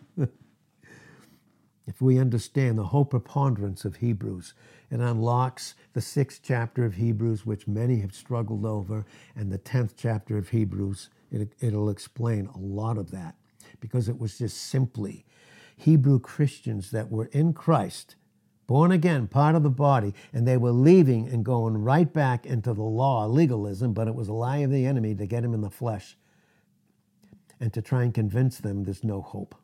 If 1.86 2.00
we 2.00 2.18
understand 2.18 2.78
the 2.78 2.86
whole 2.86 3.04
preponderance 3.04 3.84
of 3.84 3.96
Hebrews, 3.96 4.54
it 4.90 5.00
unlocks 5.00 5.74
the 5.92 6.00
sixth 6.00 6.40
chapter 6.42 6.84
of 6.84 6.94
Hebrews, 6.94 7.44
which 7.44 7.66
many 7.66 8.00
have 8.00 8.14
struggled 8.14 8.64
over, 8.64 9.04
and 9.36 9.50
the 9.50 9.58
tenth 9.58 9.94
chapter 9.96 10.38
of 10.38 10.48
Hebrews. 10.50 11.10
It, 11.30 11.52
it'll 11.60 11.90
explain 11.90 12.46
a 12.46 12.58
lot 12.58 12.96
of 12.96 13.10
that 13.10 13.34
because 13.80 14.08
it 14.08 14.18
was 14.18 14.38
just 14.38 14.56
simply 14.56 15.24
Hebrew 15.76 16.20
Christians 16.20 16.90
that 16.92 17.10
were 17.10 17.26
in 17.26 17.52
Christ 17.52 18.16
born 18.66 18.92
again, 18.92 19.26
part 19.26 19.54
of 19.54 19.62
the 19.62 19.70
body, 19.70 20.14
and 20.32 20.46
they 20.46 20.56
were 20.56 20.70
leaving 20.70 21.28
and 21.28 21.44
going 21.44 21.76
right 21.76 22.12
back 22.12 22.46
into 22.46 22.72
the 22.72 22.82
law, 22.82 23.26
legalism, 23.26 23.92
but 23.92 24.08
it 24.08 24.14
was 24.14 24.28
a 24.28 24.32
lie 24.32 24.58
of 24.58 24.70
the 24.70 24.86
enemy 24.86 25.14
to 25.14 25.26
get 25.26 25.44
him 25.44 25.54
in 25.54 25.60
the 25.60 25.70
flesh 25.70 26.16
and 27.60 27.72
to 27.72 27.82
try 27.82 28.02
and 28.02 28.14
convince 28.14 28.58
them 28.58 28.84
there's 28.84 29.04
no 29.04 29.20
hope. 29.20 29.54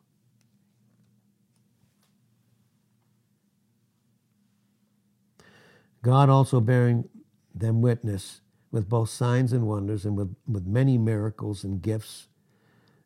God 6.01 6.29
also 6.29 6.59
bearing 6.59 7.07
them 7.53 7.81
witness 7.81 8.41
with 8.71 8.89
both 8.89 9.09
signs 9.09 9.53
and 9.53 9.67
wonders 9.67 10.05
and 10.05 10.15
with, 10.15 10.35
with 10.47 10.65
many 10.65 10.97
miracles 10.97 11.63
and 11.63 11.79
gifts 11.81 12.27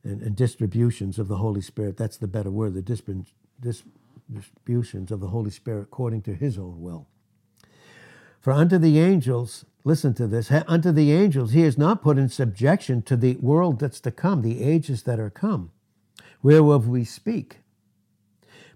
and, 0.03 0.21
and 0.21 0.35
distributions 0.35 1.19
of 1.19 1.27
the 1.27 1.37
Holy 1.37 1.61
Spirit. 1.61 1.97
That's 1.97 2.17
the 2.17 2.27
better 2.27 2.51
word, 2.51 2.73
the 2.73 2.81
distributions 2.81 5.11
of 5.11 5.19
the 5.19 5.27
Holy 5.27 5.51
Spirit 5.51 5.83
according 5.83 6.21
to 6.23 6.33
his 6.35 6.57
own 6.57 6.81
will. 6.81 7.07
For 8.39 8.53
unto 8.53 8.77
the 8.77 8.99
angels, 8.99 9.65
listen 9.83 10.13
to 10.13 10.27
this, 10.27 10.51
unto 10.51 10.91
the 10.91 11.11
angels 11.11 11.51
he 11.51 11.63
is 11.63 11.79
not 11.79 12.03
put 12.03 12.19
in 12.19 12.29
subjection 12.29 13.01
to 13.03 13.17
the 13.17 13.35
world 13.37 13.79
that's 13.79 13.99
to 14.01 14.11
come, 14.11 14.43
the 14.43 14.61
ages 14.63 15.03
that 15.03 15.19
are 15.19 15.31
come, 15.31 15.71
whereof 16.43 16.87
we 16.87 17.03
speak. 17.03 17.61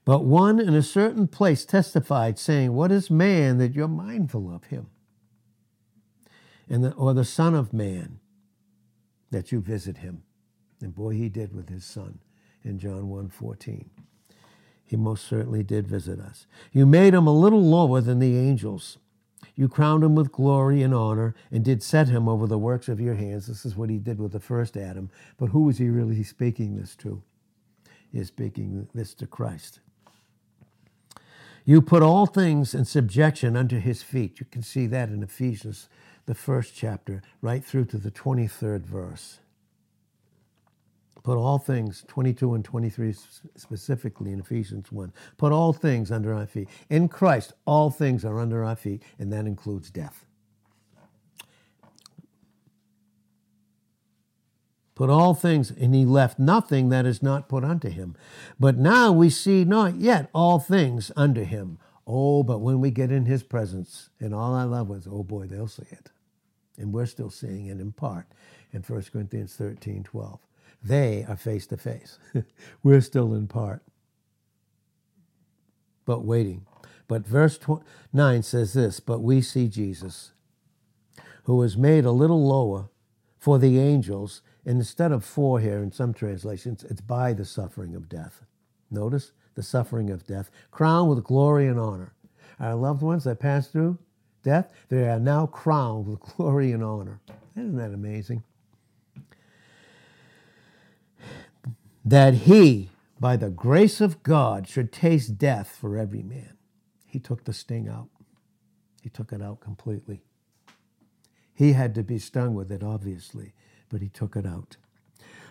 But 0.06 0.24
one 0.24 0.60
in 0.60 0.74
a 0.74 0.82
certain 0.82 1.28
place 1.28 1.66
testified, 1.66 2.40
saying, 2.40 2.74
What 2.74 2.92
is 2.92 3.10
man 3.10 3.58
that 3.58 3.74
you're 3.74 3.88
mindful 3.88 4.54
of 4.54 4.66
him? 4.66 4.88
And 6.68 6.84
the, 6.84 6.94
or 6.94 7.14
the 7.14 7.26
Son 7.26 7.56
of 7.56 7.74
Man 7.74 8.20
that 9.32 9.52
you 9.52 9.60
visit 9.60 9.98
him. 9.98 10.24
And 10.82 10.96
boy, 10.96 11.12
he 11.12 11.30
did 11.30 11.54
with 11.54 11.70
his 11.70 11.84
son 11.84 12.20
in 12.64 12.80
John 12.80 13.10
1 13.10 13.30
14. 13.30 13.90
He 14.84 14.96
most 14.96 15.28
certainly 15.28 15.64
did 15.64 15.88
visit 15.88 16.20
us. 16.20 16.48
You 16.72 16.86
made 16.86 17.14
him 17.14 17.28
a 17.28 17.38
little 17.38 17.62
lower 17.62 18.02
than 18.02 18.20
the 18.20 18.38
angels. 18.38 18.98
You 19.56 19.68
crowned 19.68 20.04
him 20.04 20.16
with 20.16 20.32
glory 20.32 20.82
and 20.82 20.94
honor 20.94 21.36
and 21.52 21.64
did 21.64 21.84
set 21.84 22.08
him 22.08 22.28
over 22.28 22.48
the 22.48 22.58
works 22.58 22.90
of 22.90 23.00
your 23.00 23.16
hands. 23.16 23.48
This 23.48 23.66
is 23.66 23.76
what 23.76 23.90
he 23.90 23.98
did 23.98 24.20
with 24.20 24.32
the 24.32 24.40
first 24.40 24.76
Adam. 24.76 25.10
But 25.38 25.48
who 25.50 25.64
was 25.64 25.78
he 25.78 25.90
really 25.90 26.24
speaking 26.24 26.76
this 26.76 26.96
to? 26.98 27.22
He 28.12 28.20
is 28.20 28.28
speaking 28.28 28.88
this 28.94 29.14
to 29.16 29.28
Christ. 29.28 29.80
You 31.70 31.84
put 31.84 32.02
all 32.02 32.26
things 32.26 32.74
in 32.74 32.86
subjection 32.86 33.56
under 33.56 33.80
his 33.80 34.02
feet. 34.02 34.40
You 34.40 34.48
can 34.50 34.64
see 34.64 34.88
that 34.88 35.10
in 35.10 35.22
Ephesians, 35.22 35.88
the 36.26 36.34
first 36.34 36.74
chapter, 36.74 37.22
right 37.44 37.64
through 37.64 37.86
to 37.86 38.00
the 38.00 38.10
23rd 38.10 38.88
verse. 38.88 39.38
Put 41.22 41.38
all 41.38 41.60
things, 41.60 42.04
22 42.08 42.56
and 42.56 42.66
23 42.66 43.14
specifically 43.56 44.32
in 44.32 44.40
Ephesians 44.40 44.92
1, 44.92 45.14
put 45.38 45.52
all 45.52 45.72
things 45.72 46.12
under 46.12 46.34
our 46.34 46.48
feet. 46.48 46.70
In 46.90 47.08
Christ, 47.08 47.54
all 47.66 47.92
things 47.92 48.26
are 48.26 48.40
under 48.40 48.64
our 48.64 48.76
feet, 48.76 49.04
and 49.20 49.32
that 49.32 49.46
includes 49.46 49.92
death. 49.92 50.26
Put 55.00 55.10
all 55.10 55.34
things, 55.34 55.72
and 55.72 55.96
he 55.96 56.04
left 56.04 56.40
nothing 56.40 56.90
that 56.90 57.06
is 57.06 57.24
not 57.24 57.48
put 57.48 57.64
unto 57.64 57.88
him. 57.88 58.18
But 58.60 58.78
now 58.78 59.14
we 59.14 59.30
see 59.30 59.64
not 59.64 59.96
yet 59.96 60.30
all 60.34 60.60
things 60.60 61.10
under 61.16 61.46
him. 61.46 61.80
Oh, 62.06 62.44
but 62.44 62.60
when 62.60 62.82
we 62.82 62.92
get 62.92 63.10
in 63.10 63.26
his 63.26 63.42
presence, 63.42 64.10
and 64.20 64.36
all 64.36 64.54
our 64.54 64.66
loved 64.66 64.90
ones, 64.90 65.08
oh 65.10 65.24
boy, 65.24 65.46
they'll 65.46 65.70
see 65.70 65.86
it. 65.90 66.12
And 66.78 66.92
we're 66.92 67.06
still 67.06 67.30
seeing 67.30 67.68
it 67.68 67.80
in 67.80 67.94
part 67.94 68.26
in 68.74 68.82
1 68.82 69.04
Corinthians 69.14 69.56
13 69.56 70.04
12. 70.04 70.40
They 70.84 71.24
are 71.30 71.38
face 71.38 71.66
to 71.68 71.78
face. 71.78 72.20
We're 72.84 73.00
still 73.00 73.34
in 73.34 73.48
part, 73.48 73.82
but 76.04 76.26
waiting. 76.26 76.66
But 77.08 77.26
verse 77.26 77.58
9 78.12 78.44
says 78.44 78.74
this 78.74 79.00
But 79.00 79.22
we 79.22 79.40
see 79.40 79.70
Jesus, 79.70 80.34
who 81.44 81.56
was 81.56 81.78
made 81.78 82.04
a 82.04 82.12
little 82.12 82.46
lower 82.46 82.90
for 83.38 83.58
the 83.58 83.80
angels. 83.80 84.42
Instead 84.70 85.12
of 85.12 85.26
for 85.26 85.60
here 85.60 85.82
in 85.82 85.92
some 85.92 86.14
translations, 86.14 86.84
it's 86.84 87.02
by 87.02 87.34
the 87.34 87.44
suffering 87.44 87.96
of 87.96 88.08
death. 88.08 88.44
Notice 88.92 89.32
the 89.56 89.64
suffering 89.64 90.12
of 90.12 90.28
death, 90.28 90.52
crowned 90.70 91.10
with 91.10 91.24
glory 91.24 91.68
and 91.68 91.80
honor. 91.80 92.14
Our 92.60 92.76
loved 92.76 93.02
ones 93.02 93.24
that 93.24 93.40
passed 93.40 93.72
through 93.72 93.98
death, 94.44 94.72
they 94.90 95.10
are 95.10 95.20
now 95.20 95.48
crowned 95.48 96.06
with 96.06 96.20
glory 96.20 96.72
and 96.72 96.84
honor. 96.84 97.20
Isn't 97.56 97.78
that 97.78 97.94
amazing? 97.94 98.44
that 102.06 102.34
he, 102.34 102.90
by 103.20 103.38
the 103.38 103.50
grace 103.50 104.00
of 104.00 104.22
God, 104.22 104.68
should 104.68 104.92
taste 104.92 105.40
death 105.40 105.76
for 105.80 105.98
every 105.98 106.22
man. 106.22 106.58
He 107.08 107.20
took 107.20 107.46
the 107.46 107.54
sting 107.54 107.90
out, 107.90 108.10
he 109.02 109.10
took 109.10 109.34
it 109.34 109.42
out 109.42 109.62
completely. 109.62 110.22
He 111.56 111.74
had 111.74 111.96
to 111.96 112.04
be 112.04 112.20
stung 112.20 112.54
with 112.54 112.72
it, 112.72 112.84
obviously, 112.84 113.54
but 113.90 114.02
he 114.02 114.10
took 114.10 114.36
it 114.36 114.46
out. 114.46 114.78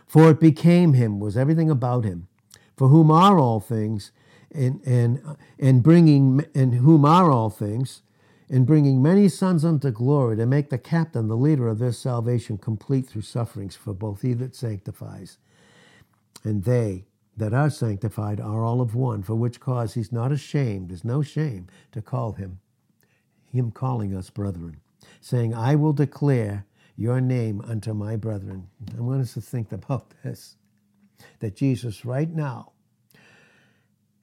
For 0.06 0.30
it 0.30 0.40
became 0.40 0.94
him, 0.94 1.20
was 1.20 1.36
everything 1.36 1.70
about 1.70 2.04
him, 2.04 2.28
for 2.76 2.88
whom 2.88 3.10
are 3.10 3.38
all 3.38 3.60
things, 3.60 4.12
and, 4.52 4.80
and, 4.86 5.36
and 5.58 5.82
bringing, 5.82 6.46
and 6.54 6.74
whom 6.74 7.04
are 7.04 7.30
all 7.30 7.50
things, 7.50 8.02
in 8.48 8.64
bringing 8.64 9.02
many 9.02 9.28
sons 9.28 9.64
unto 9.64 9.90
glory, 9.90 10.36
to 10.36 10.46
make 10.46 10.70
the 10.70 10.78
captain, 10.78 11.28
the 11.28 11.36
leader 11.36 11.68
of 11.68 11.78
their 11.78 11.92
salvation, 11.92 12.58
complete 12.58 13.06
through 13.08 13.22
sufferings 13.22 13.76
for 13.76 13.94
both 13.94 14.22
he 14.22 14.34
that 14.34 14.56
sanctifies 14.56 15.38
and 16.44 16.64
they 16.64 17.04
that 17.36 17.54
are 17.54 17.70
sanctified 17.70 18.40
are 18.40 18.64
all 18.64 18.80
of 18.80 18.94
one, 18.94 19.22
for 19.22 19.34
which 19.34 19.60
cause 19.60 19.94
he's 19.94 20.12
not 20.12 20.32
ashamed, 20.32 20.90
there's 20.90 21.04
no 21.04 21.22
shame 21.22 21.68
to 21.92 22.02
call 22.02 22.32
him, 22.32 22.60
him 23.52 23.70
calling 23.70 24.14
us 24.14 24.30
brethren, 24.30 24.78
saying, 25.20 25.54
I 25.54 25.76
will 25.76 25.92
declare 25.92 26.66
your 26.98 27.20
name 27.20 27.62
unto 27.62 27.94
my 27.94 28.16
brethren. 28.16 28.68
I 28.96 29.00
want 29.00 29.22
us 29.22 29.34
to 29.34 29.40
think 29.40 29.72
about 29.72 30.12
this 30.24 30.56
that 31.40 31.56
Jesus, 31.56 32.04
right 32.04 32.28
now, 32.28 32.72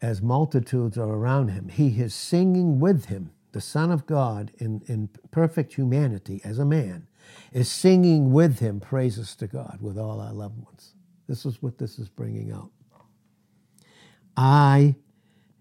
as 0.02 0.22
multitudes 0.22 0.98
are 0.98 1.10
around 1.10 1.50
him, 1.50 1.70
he 1.70 1.88
is 2.02 2.14
singing 2.14 2.80
with 2.80 3.06
him, 3.06 3.32
the 3.54 3.62
Son 3.62 3.92
of 3.92 4.06
God 4.06 4.52
in, 4.58 4.82
in 4.88 5.10
perfect 5.32 5.74
humanity 5.74 6.42
as 6.44 6.60
a 6.60 6.66
man, 6.66 7.08
is 7.54 7.72
singing 7.72 8.32
with 8.32 8.60
him 8.60 8.80
praises 8.80 9.36
to 9.38 9.48
God 9.48 9.80
with 9.82 9.98
all 9.98 10.20
our 10.20 10.34
loved 10.34 10.64
ones. 10.64 10.94
This 11.28 11.46
is 11.46 11.62
what 11.62 11.78
this 11.78 11.98
is 11.98 12.10
bringing 12.10 12.52
out. 12.52 12.72
I, 14.38 14.96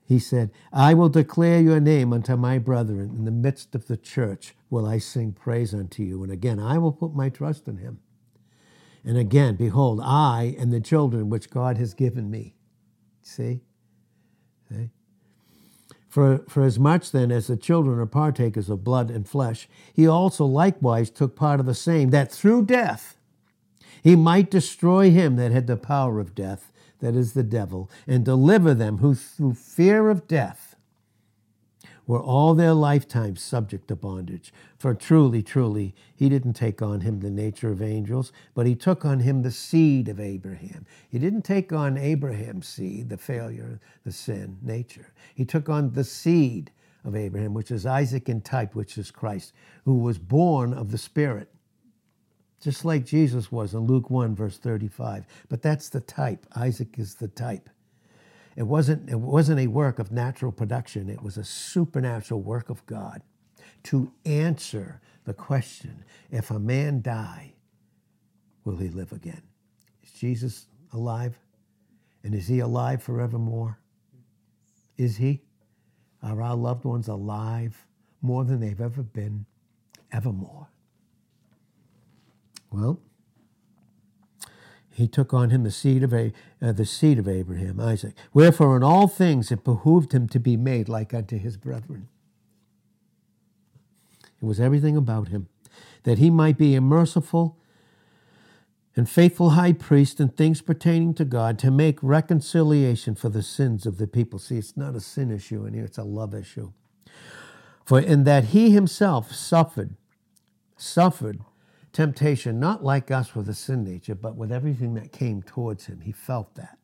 he 0.07 0.19
said, 0.19 0.51
I 0.73 0.93
will 0.95 1.09
declare 1.09 1.61
your 1.61 1.81
name 1.81 2.13
unto 2.13 2.37
my 2.37 2.59
brethren. 2.59 3.15
In 3.17 3.25
the 3.25 3.31
midst 3.31 3.75
of 3.75 3.87
the 3.87 3.97
church 3.97 4.55
will 4.69 4.87
I 4.87 4.99
sing 4.99 5.33
praise 5.33 5.73
unto 5.73 6.03
you. 6.03 6.23
And 6.23 6.31
again, 6.31 6.61
I 6.61 6.79
will 6.79 6.93
put 6.93 7.15
my 7.15 7.31
trust 7.31 7.67
in 7.69 7.79
him. 7.79 8.01
And 9.03 9.17
again, 9.17 9.57
behold, 9.57 10.01
I 10.03 10.57
and 10.59 10.73
the 10.73 10.81
children 10.81 11.31
which 11.31 11.51
God 11.51 11.79
has 11.79 11.95
given 11.95 12.31
me. 12.31 12.55
See? 13.23 13.63
See? 14.71 14.91
For, 16.09 16.45
for 16.49 16.63
as 16.63 16.79
much 16.79 17.11
then 17.11 17.33
as 17.33 17.49
the 17.49 17.57
children 17.57 17.99
are 17.99 18.07
partakers 18.07 18.69
of 18.71 18.85
blood 18.85 19.11
and 19.11 19.29
flesh, 19.29 19.69
he 19.93 20.07
also 20.07 20.45
likewise 20.45 21.11
took 21.11 21.35
part 21.35 21.61
of 21.61 21.67
the 21.67 21.75
same, 21.75 22.11
that 22.11 22.31
through 22.31 22.67
death 22.67 23.17
he 24.03 24.17
might 24.17 24.51
destroy 24.51 25.11
him 25.11 25.37
that 25.37 25.51
had 25.51 25.67
the 25.67 25.77
power 25.77 26.21
of 26.21 26.35
death, 26.35 26.71
that 27.05 27.15
is 27.15 27.35
the 27.35 27.43
devil, 27.43 27.91
and 28.07 28.25
deliver 28.25 28.73
them 28.73 28.97
who 28.97 29.15
through 29.15 29.53
fear 29.53 30.09
of 30.09 30.27
death 30.27 30.75
were 32.07 32.23
all 32.23 32.55
their 32.55 32.73
lifetime 32.73 33.37
subject 33.37 33.89
to 33.89 33.95
bondage. 33.95 34.55
For 34.79 34.95
truly, 34.95 35.43
truly, 35.43 35.95
he 36.17 36.31
didn't 36.31 36.55
take 36.55 36.81
on 36.81 37.03
him 37.03 37.21
the 37.21 37.31
nature 37.31 37.71
of 37.71 37.83
angels, 37.83 38.33
but 38.55 38.67
he 38.67 38.75
took 38.75 39.05
on 39.05 39.21
him 39.21 39.43
the 39.43 39.51
seed 39.51 40.09
of 40.09 40.19
Abraham. 40.19 40.87
He 41.07 41.19
didn't 41.19 41.43
take 41.43 41.75
on 41.75 41.99
Abraham's 41.99 42.69
seed, 42.69 43.11
the 43.11 43.19
failure, 43.19 43.81
the 44.05 44.13
sin, 44.13 44.57
nature. 44.63 45.13
He 45.35 45.45
took 45.45 45.69
on 45.69 45.93
the 45.93 46.05
seed 46.05 46.71
of 47.05 47.15
Abraham, 47.15 47.53
which 47.53 47.71
is 47.71 47.85
Isaac 47.85 48.31
in 48.31 48.41
type, 48.41 48.75
which 48.75 48.97
is 48.97 49.11
Christ, 49.11 49.53
who 49.85 49.99
was 49.99 50.17
born 50.17 50.73
of 50.73 50.91
the 50.91 50.97
Spirit 50.97 51.54
just 52.65 52.87
like 52.87 53.05
Jesus 53.05 53.53
was 53.53 53.75
in 53.75 53.81
Luke 53.81 54.09
1, 54.09 54.35
verse 54.35 54.57
35. 54.57 55.27
But 55.51 55.61
that's 55.61 55.91
the 55.91 56.01
type. 56.01 56.47
Isaac 56.57 56.99
is 56.99 57.15
the 57.15 57.29
type. 57.29 57.69
It 58.57 58.63
wasn't, 58.63 59.11
it 59.11 59.21
wasn't 59.21 59.61
a 59.61 59.67
work 59.67 59.99
of 59.99 60.11
natural 60.11 60.51
production, 60.51 61.11
it 61.11 61.23
was 61.23 61.37
a 61.37 61.45
supernatural 61.45 62.41
work 62.41 62.71
of 62.71 62.85
God 62.87 63.21
to 63.85 64.11
answer 64.25 65.03
the 65.25 65.35
question 65.35 66.05
if 66.31 66.51
a 66.51 66.59
man 66.59 67.03
die, 67.03 67.53
will 68.65 68.77
he 68.79 68.89
live 68.89 69.13
again? 69.13 69.43
Is 70.03 70.13
Jesus 70.13 70.67
alive? 70.93 71.39
And 72.23 72.35
is 72.35 72.49
he 72.49 72.61
alive 72.61 73.03
forevermore? 73.03 73.79
Is 74.97 75.19
he? 75.19 75.43
Are 76.23 76.41
our 76.41 76.57
loved 76.57 76.87
ones 76.87 77.09
alive 77.09 77.87
more 78.23 78.45
than 78.45 78.61
they've 78.61 78.81
ever 78.81 79.03
been, 79.03 79.45
evermore? 80.11 80.69
Well, 82.75 82.99
he 84.91 85.07
took 85.07 85.33
on 85.33 85.51
him 85.51 85.63
the 85.63 85.71
seed 85.71 86.03
of 86.03 86.13
a, 86.13 86.33
uh, 86.61 86.73
the 86.73 86.85
seed 86.85 87.21
of 87.21 87.29
Abraham, 87.29 87.79
Isaac. 87.79 88.15
Wherefore, 88.33 88.77
in 88.77 88.83
all 88.83 89.07
things 89.07 89.53
it 89.53 89.63
behooved 89.63 90.13
him 90.13 90.29
to 90.29 90.41
be 90.41 90.57
made 90.57 90.89
like 90.89 91.15
unto 91.15 91.39
his 91.39 91.57
brethren. 91.57 92.09
It 94.43 94.45
was 94.45 94.59
everything 94.59 94.97
about 94.97 95.29
him, 95.29 95.49
that 96.03 96.19
he 96.19 96.31
might 96.31 96.59
be 96.59 96.75
a 96.75 96.81
merciful 96.81 97.57
and 98.97 99.09
faithful 99.09 99.51
high 99.51 99.73
priest 99.73 100.19
in 100.19 100.29
things 100.31 100.61
pertaining 100.61 101.15
to 101.15 101.25
God 101.25 101.61
to 101.61 101.71
make 101.71 102.03
reconciliation 102.03 103.15
for 103.15 103.29
the 103.29 103.43
sins 103.43 103.87
of 103.87 103.99
the 103.99 104.09
people. 104.09 104.41
See, 104.41 104.57
it's 104.59 104.77
not 104.77 104.97
a 104.97 105.01
sin 105.01 105.31
issue 105.31 105.65
in 105.65 105.75
here, 105.75 105.85
it's 105.85 105.99
a 105.99 106.05
love 106.05 106.35
issue. 106.35 106.73
For 107.85 108.01
in 108.01 108.25
that 108.25 108.47
he 108.47 108.71
himself 108.71 109.33
suffered, 109.33 109.95
suffered 110.77 111.41
temptation, 111.95 112.61
not 112.61 112.85
like 112.85 113.11
us 113.11 113.35
with 113.35 113.49
a 113.49 113.55
sin 113.55 113.85
nature, 113.85 114.15
but 114.15 114.37
with 114.37 114.53
everything 114.53 114.95
that 114.95 115.13
came 115.13 115.43
towards 115.43 115.87
him. 115.87 116.01
He 116.01 116.13
felt 116.13 116.55
that. 116.57 116.79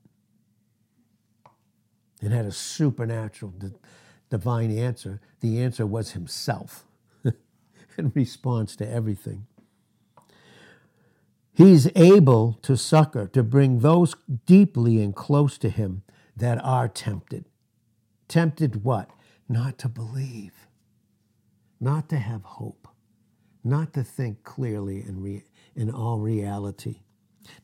It 2.22 2.30
had 2.30 2.46
a 2.46 2.52
supernatural, 2.52 3.52
divine 4.30 4.70
answer. 4.70 5.20
The 5.40 5.60
answer 5.60 5.84
was 5.84 6.12
himself 6.12 6.84
in 7.98 8.12
response 8.14 8.76
to 8.76 8.88
everything. 8.88 9.46
He's 11.52 11.90
able 11.96 12.58
to 12.62 12.76
succor, 12.76 13.26
to 13.28 13.42
bring 13.42 13.80
those 13.80 14.14
deeply 14.46 15.02
and 15.02 15.14
close 15.14 15.58
to 15.58 15.68
him 15.68 16.02
that 16.36 16.64
are 16.64 16.88
tempted. 16.88 17.46
Tempted 18.28 18.84
what? 18.84 19.10
Not 19.48 19.76
to 19.78 19.88
believe, 19.88 20.68
not 21.80 22.08
to 22.10 22.18
have 22.18 22.44
hope 22.44 22.79
not 23.64 23.92
to 23.94 24.04
think 24.04 24.44
clearly 24.44 25.02
in, 25.06 25.22
re- 25.22 25.44
in 25.76 25.90
all 25.90 26.18
reality, 26.20 27.00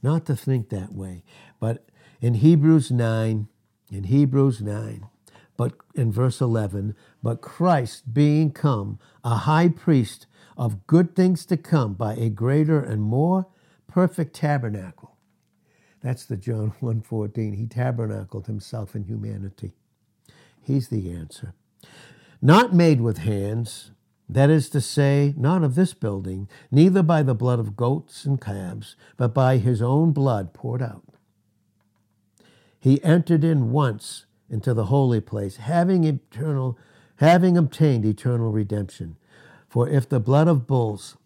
not 0.02 0.26
to 0.26 0.36
think 0.36 0.68
that 0.70 0.92
way. 0.94 1.24
But 1.60 1.86
in 2.20 2.34
Hebrews 2.34 2.90
9, 2.90 3.48
in 3.90 4.04
Hebrews 4.04 4.60
9, 4.62 5.08
but 5.56 5.72
in 5.94 6.12
verse 6.12 6.40
11, 6.40 6.94
but 7.22 7.40
Christ 7.40 8.12
being 8.14 8.50
come 8.52 8.98
a 9.24 9.36
high 9.36 9.68
priest 9.68 10.26
of 10.56 10.86
good 10.86 11.14
things 11.16 11.46
to 11.46 11.56
come 11.56 11.94
by 11.94 12.14
a 12.14 12.28
greater 12.30 12.80
and 12.80 13.02
more 13.02 13.46
perfect 13.88 14.34
tabernacle. 14.34 15.16
That's 16.02 16.24
the 16.26 16.36
John 16.36 16.72
1:14. 16.82 17.56
He 17.56 17.66
tabernacled 17.66 18.46
himself 18.46 18.94
in 18.94 19.04
humanity. 19.04 19.72
He's 20.62 20.88
the 20.88 21.10
answer. 21.12 21.54
Not 22.42 22.74
made 22.74 23.00
with 23.00 23.18
hands, 23.18 23.92
that 24.28 24.50
is 24.50 24.68
to 24.70 24.80
say, 24.80 25.34
not 25.36 25.62
of 25.62 25.74
this 25.74 25.94
building, 25.94 26.48
neither 26.70 27.02
by 27.02 27.22
the 27.22 27.34
blood 27.34 27.58
of 27.58 27.76
goats 27.76 28.24
and 28.24 28.40
calves, 28.40 28.96
but 29.16 29.32
by 29.32 29.58
his 29.58 29.80
own 29.80 30.12
blood 30.12 30.52
poured 30.52 30.82
out. 30.82 31.04
He 32.78 33.02
entered 33.04 33.44
in 33.44 33.70
once 33.70 34.26
into 34.50 34.74
the 34.74 34.86
holy 34.86 35.20
place, 35.20 35.56
having 35.56 36.04
eternal, 36.04 36.78
having 37.16 37.56
obtained 37.56 38.04
eternal 38.04 38.50
redemption. 38.50 39.16
For 39.68 39.88
if 39.88 40.08
the 40.08 40.20
blood 40.20 40.48
of 40.48 40.66
bulls 40.66 41.16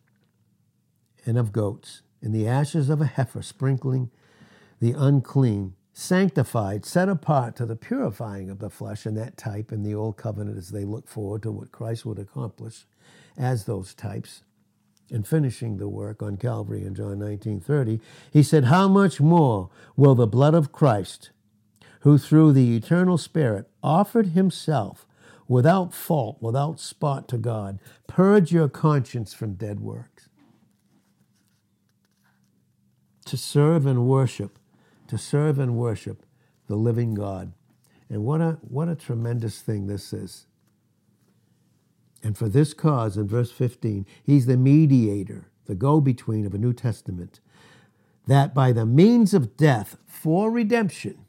and 1.26 1.38
of 1.38 1.52
goats, 1.52 2.02
and 2.22 2.34
the 2.34 2.46
ashes 2.46 2.90
of 2.90 3.00
a 3.00 3.06
heifer 3.06 3.42
sprinkling 3.42 4.10
the 4.80 4.92
unclean, 4.92 5.74
sanctified, 5.92 6.84
set 6.84 7.08
apart 7.08 7.56
to 7.56 7.66
the 7.66 7.76
purifying 7.76 8.48
of 8.48 8.58
the 8.58 8.70
flesh, 8.70 9.06
and 9.06 9.16
that 9.16 9.36
type 9.36 9.72
in 9.72 9.82
the 9.82 9.94
old 9.94 10.16
covenant 10.16 10.56
as 10.56 10.70
they 10.70 10.84
look 10.84 11.08
forward 11.08 11.42
to 11.42 11.52
what 11.52 11.72
Christ 11.72 12.06
would 12.06 12.18
accomplish 12.18 12.86
as 13.36 13.64
those 13.64 13.94
types 13.94 14.42
and 15.10 15.26
finishing 15.26 15.76
the 15.76 15.88
work 15.88 16.22
on 16.22 16.36
Calvary 16.36 16.84
in 16.84 16.94
John 16.94 17.18
19:30, 17.18 18.00
he 18.30 18.44
said, 18.44 18.66
"How 18.66 18.86
much 18.86 19.20
more 19.20 19.68
will 19.96 20.14
the 20.14 20.26
blood 20.26 20.54
of 20.54 20.70
Christ, 20.70 21.30
who 22.02 22.16
through 22.16 22.52
the 22.52 22.76
eternal 22.76 23.18
Spirit 23.18 23.68
offered 23.82 24.28
himself 24.28 25.08
without 25.48 25.92
fault, 25.92 26.40
without 26.40 26.78
spot 26.78 27.26
to 27.28 27.38
God, 27.38 27.80
purge 28.06 28.52
your 28.52 28.68
conscience 28.68 29.32
from 29.32 29.54
dead 29.54 29.80
works?" 29.80 30.28
To 33.24 33.36
serve 33.36 33.84
and 33.84 34.06
worship 34.06 34.59
to 35.10 35.18
serve 35.18 35.58
and 35.58 35.76
worship 35.76 36.24
the 36.68 36.76
living 36.76 37.14
God. 37.14 37.52
And 38.08 38.24
what 38.24 38.40
a, 38.40 38.58
what 38.62 38.88
a 38.88 38.94
tremendous 38.94 39.60
thing 39.60 39.88
this 39.88 40.12
is. 40.12 40.46
And 42.22 42.38
for 42.38 42.48
this 42.48 42.72
cause, 42.74 43.16
in 43.16 43.26
verse 43.26 43.50
15, 43.50 44.06
he's 44.22 44.46
the 44.46 44.56
mediator, 44.56 45.50
the 45.66 45.74
go 45.74 46.00
between 46.00 46.46
of 46.46 46.54
a 46.54 46.58
New 46.58 46.72
Testament, 46.72 47.40
that 48.28 48.54
by 48.54 48.70
the 48.70 48.86
means 48.86 49.34
of 49.34 49.56
death 49.56 49.96
for 50.06 50.48
redemption 50.48 51.24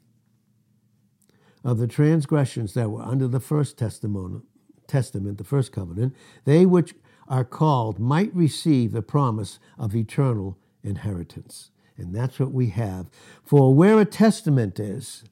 of 1.64 1.78
the 1.78 1.88
transgressions 1.88 2.74
that 2.74 2.90
were 2.90 3.02
under 3.02 3.26
the 3.26 3.40
first 3.40 3.76
testament, 3.76 4.44
the 4.86 5.44
first 5.44 5.72
covenant, 5.72 6.14
they 6.44 6.66
which 6.66 6.94
are 7.26 7.44
called 7.44 7.98
might 7.98 8.32
receive 8.32 8.92
the 8.92 9.02
promise 9.02 9.58
of 9.76 9.96
eternal 9.96 10.56
inheritance. 10.84 11.70
And 11.96 12.14
that's 12.14 12.40
what 12.40 12.52
we 12.52 12.68
have. 12.68 13.06
For 13.44 13.74
where 13.74 14.00
a 14.00 14.04
testament 14.04 14.80
is, 14.80 15.24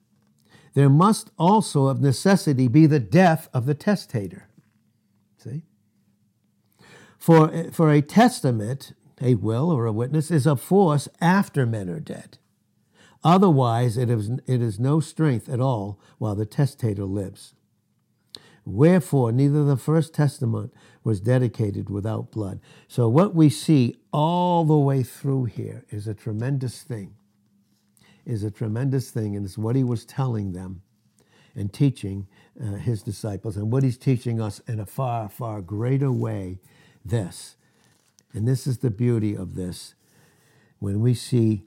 there 0.74 0.90
must 0.90 1.30
also 1.38 1.86
of 1.86 2.00
necessity 2.00 2.68
be 2.68 2.86
the 2.86 3.00
death 3.00 3.48
of 3.52 3.66
the 3.66 3.74
testator. 3.74 4.48
See? 5.38 5.62
For, 7.18 7.70
for 7.72 7.90
a 7.90 8.02
testament, 8.02 8.92
a 9.20 9.34
will 9.34 9.70
or 9.70 9.86
a 9.86 9.92
witness, 9.92 10.30
is 10.30 10.46
of 10.46 10.60
force 10.60 11.08
after 11.20 11.66
men 11.66 11.88
are 11.90 12.00
dead. 12.00 12.38
Otherwise, 13.22 13.98
it 13.98 14.08
is, 14.08 14.30
it 14.46 14.62
is 14.62 14.80
no 14.80 15.00
strength 15.00 15.48
at 15.48 15.60
all 15.60 16.00
while 16.18 16.34
the 16.34 16.46
testator 16.46 17.04
lives. 17.04 17.54
Wherefore, 18.64 19.32
neither 19.32 19.64
the 19.64 19.76
first 19.76 20.14
testament 20.14 20.72
was 21.02 21.20
dedicated 21.20 21.88
without 21.88 22.30
blood. 22.30 22.60
So, 22.88 23.08
what 23.08 23.34
we 23.34 23.48
see 23.48 23.96
all 24.12 24.64
the 24.64 24.78
way 24.78 25.02
through 25.02 25.46
here 25.46 25.84
is 25.90 26.06
a 26.06 26.14
tremendous 26.14 26.82
thing, 26.82 27.14
is 28.26 28.44
a 28.44 28.50
tremendous 28.50 29.10
thing, 29.10 29.34
and 29.34 29.44
it's 29.44 29.58
what 29.58 29.76
he 29.76 29.84
was 29.84 30.04
telling 30.04 30.52
them 30.52 30.82
and 31.54 31.72
teaching 31.72 32.26
uh, 32.62 32.74
his 32.74 33.02
disciples, 33.02 33.56
and 33.56 33.72
what 33.72 33.82
he's 33.82 33.98
teaching 33.98 34.40
us 34.40 34.60
in 34.68 34.78
a 34.78 34.86
far, 34.86 35.28
far 35.28 35.60
greater 35.60 36.12
way 36.12 36.58
this. 37.04 37.56
And 38.32 38.46
this 38.46 38.66
is 38.66 38.78
the 38.78 38.90
beauty 38.90 39.34
of 39.34 39.54
this. 39.54 39.94
When 40.78 41.00
we 41.00 41.14
see 41.14 41.64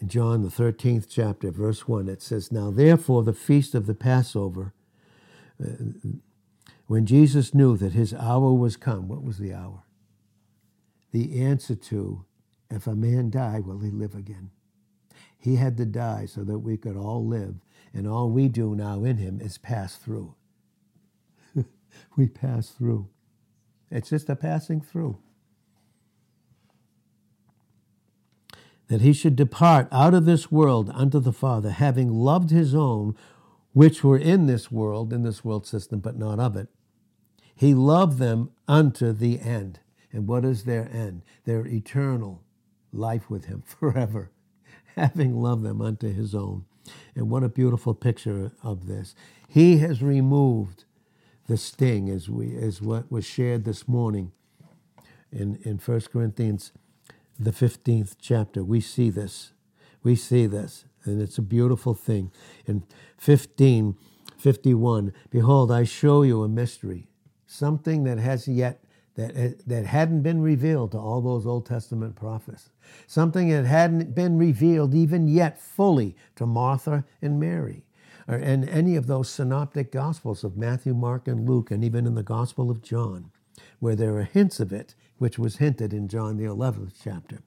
in 0.00 0.08
John, 0.08 0.42
the 0.42 0.48
13th 0.48 1.06
chapter, 1.08 1.50
verse 1.50 1.86
1, 1.86 2.08
it 2.08 2.22
says, 2.22 2.50
Now 2.50 2.70
therefore 2.70 3.22
the 3.22 3.32
feast 3.32 3.74
of 3.74 3.86
the 3.86 3.94
Passover, 3.94 4.72
when 6.86 7.06
Jesus 7.06 7.54
knew 7.54 7.76
that 7.76 7.92
his 7.92 8.14
hour 8.14 8.52
was 8.52 8.76
come, 8.76 9.08
what 9.08 9.22
was 9.22 9.38
the 9.38 9.52
hour? 9.54 9.82
The 11.12 11.40
answer 11.40 11.74
to, 11.74 12.24
if 12.70 12.86
a 12.86 12.94
man 12.94 13.30
die, 13.30 13.60
will 13.60 13.80
he 13.80 13.90
live 13.90 14.14
again? 14.14 14.50
He 15.38 15.56
had 15.56 15.76
to 15.78 15.84
die 15.84 16.26
so 16.26 16.44
that 16.44 16.60
we 16.60 16.76
could 16.76 16.96
all 16.96 17.26
live, 17.26 17.56
and 17.92 18.06
all 18.06 18.30
we 18.30 18.48
do 18.48 18.74
now 18.74 19.04
in 19.04 19.18
him 19.18 19.40
is 19.40 19.58
pass 19.58 19.96
through. 19.96 20.34
we 22.16 22.28
pass 22.28 22.70
through. 22.70 23.08
It's 23.90 24.10
just 24.10 24.30
a 24.30 24.36
passing 24.36 24.80
through. 24.80 25.18
That 28.88 29.00
he 29.00 29.12
should 29.12 29.36
depart 29.36 29.88
out 29.90 30.14
of 30.14 30.24
this 30.24 30.50
world 30.50 30.90
unto 30.94 31.20
the 31.20 31.32
Father, 31.32 31.70
having 31.70 32.10
loved 32.10 32.50
his 32.50 32.74
own 32.74 33.16
which 33.72 34.04
were 34.04 34.18
in 34.18 34.46
this 34.46 34.70
world, 34.70 35.12
in 35.12 35.22
this 35.22 35.44
world 35.44 35.66
system, 35.66 36.00
but 36.00 36.16
not 36.16 36.38
of 36.38 36.56
it. 36.56 36.68
He 37.54 37.74
loved 37.74 38.18
them 38.18 38.50
unto 38.68 39.12
the 39.12 39.40
end. 39.40 39.80
And 40.12 40.26
what 40.26 40.44
is 40.44 40.64
their 40.64 40.90
end? 40.92 41.22
Their 41.44 41.66
eternal 41.66 42.42
life 42.92 43.30
with 43.30 43.46
Him 43.46 43.62
forever, 43.66 44.30
having 44.96 45.40
loved 45.40 45.62
them 45.62 45.80
unto 45.80 46.12
His 46.12 46.34
own. 46.34 46.64
And 47.14 47.30
what 47.30 47.44
a 47.44 47.48
beautiful 47.48 47.94
picture 47.94 48.52
of 48.62 48.86
this. 48.86 49.14
He 49.48 49.78
has 49.78 50.02
removed 50.02 50.84
the 51.46 51.56
sting, 51.56 52.08
as, 52.08 52.28
we, 52.28 52.56
as 52.56 52.80
what 52.82 53.10
was 53.10 53.24
shared 53.24 53.64
this 53.64 53.86
morning 53.88 54.32
in, 55.30 55.58
in 55.62 55.78
1 55.78 56.00
Corinthians, 56.12 56.72
the 57.38 57.50
15th 57.50 58.16
chapter. 58.20 58.62
We 58.62 58.80
see 58.80 59.10
this. 59.10 59.52
We 60.02 60.16
see 60.16 60.46
this 60.46 60.84
and 61.04 61.20
it's 61.20 61.38
a 61.38 61.42
beautiful 61.42 61.94
thing. 61.94 62.30
In 62.66 62.84
15, 63.18 63.96
51, 64.36 65.12
behold, 65.30 65.70
I 65.70 65.84
show 65.84 66.22
you 66.22 66.42
a 66.42 66.48
mystery, 66.48 67.08
something 67.46 68.04
that 68.04 68.18
has 68.18 68.48
yet 68.48 68.82
that, 69.14 69.36
eh, 69.36 69.52
that 69.66 69.86
hadn't 69.86 70.22
been 70.22 70.40
revealed 70.40 70.92
to 70.92 70.98
all 70.98 71.20
those 71.20 71.46
Old 71.46 71.66
Testament 71.66 72.16
prophets, 72.16 72.70
something 73.06 73.48
that 73.50 73.66
hadn't 73.66 74.14
been 74.14 74.38
revealed 74.38 74.94
even 74.94 75.28
yet 75.28 75.60
fully 75.60 76.16
to 76.36 76.46
Martha 76.46 77.04
and 77.20 77.38
Mary, 77.38 77.84
or 78.26 78.36
in 78.36 78.68
any 78.68 78.96
of 78.96 79.06
those 79.06 79.28
synoptic 79.28 79.92
gospels 79.92 80.44
of 80.44 80.56
Matthew, 80.56 80.94
Mark, 80.94 81.28
and 81.28 81.48
Luke, 81.48 81.70
and 81.70 81.84
even 81.84 82.06
in 82.06 82.14
the 82.14 82.22
Gospel 82.22 82.70
of 82.70 82.82
John, 82.82 83.30
where 83.80 83.96
there 83.96 84.16
are 84.16 84.22
hints 84.22 84.60
of 84.60 84.72
it, 84.72 84.94
which 85.18 85.38
was 85.38 85.56
hinted 85.56 85.92
in 85.92 86.08
John 86.08 86.36
the 86.36 86.44
11th 86.44 86.94
chapter. 87.02 87.42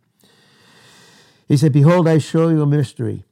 He 1.48 1.58
said, 1.58 1.74
Behold, 1.74 2.08
I 2.08 2.18
show 2.18 2.50
you 2.50 2.62
a 2.62 2.68
mystery. 2.68 3.24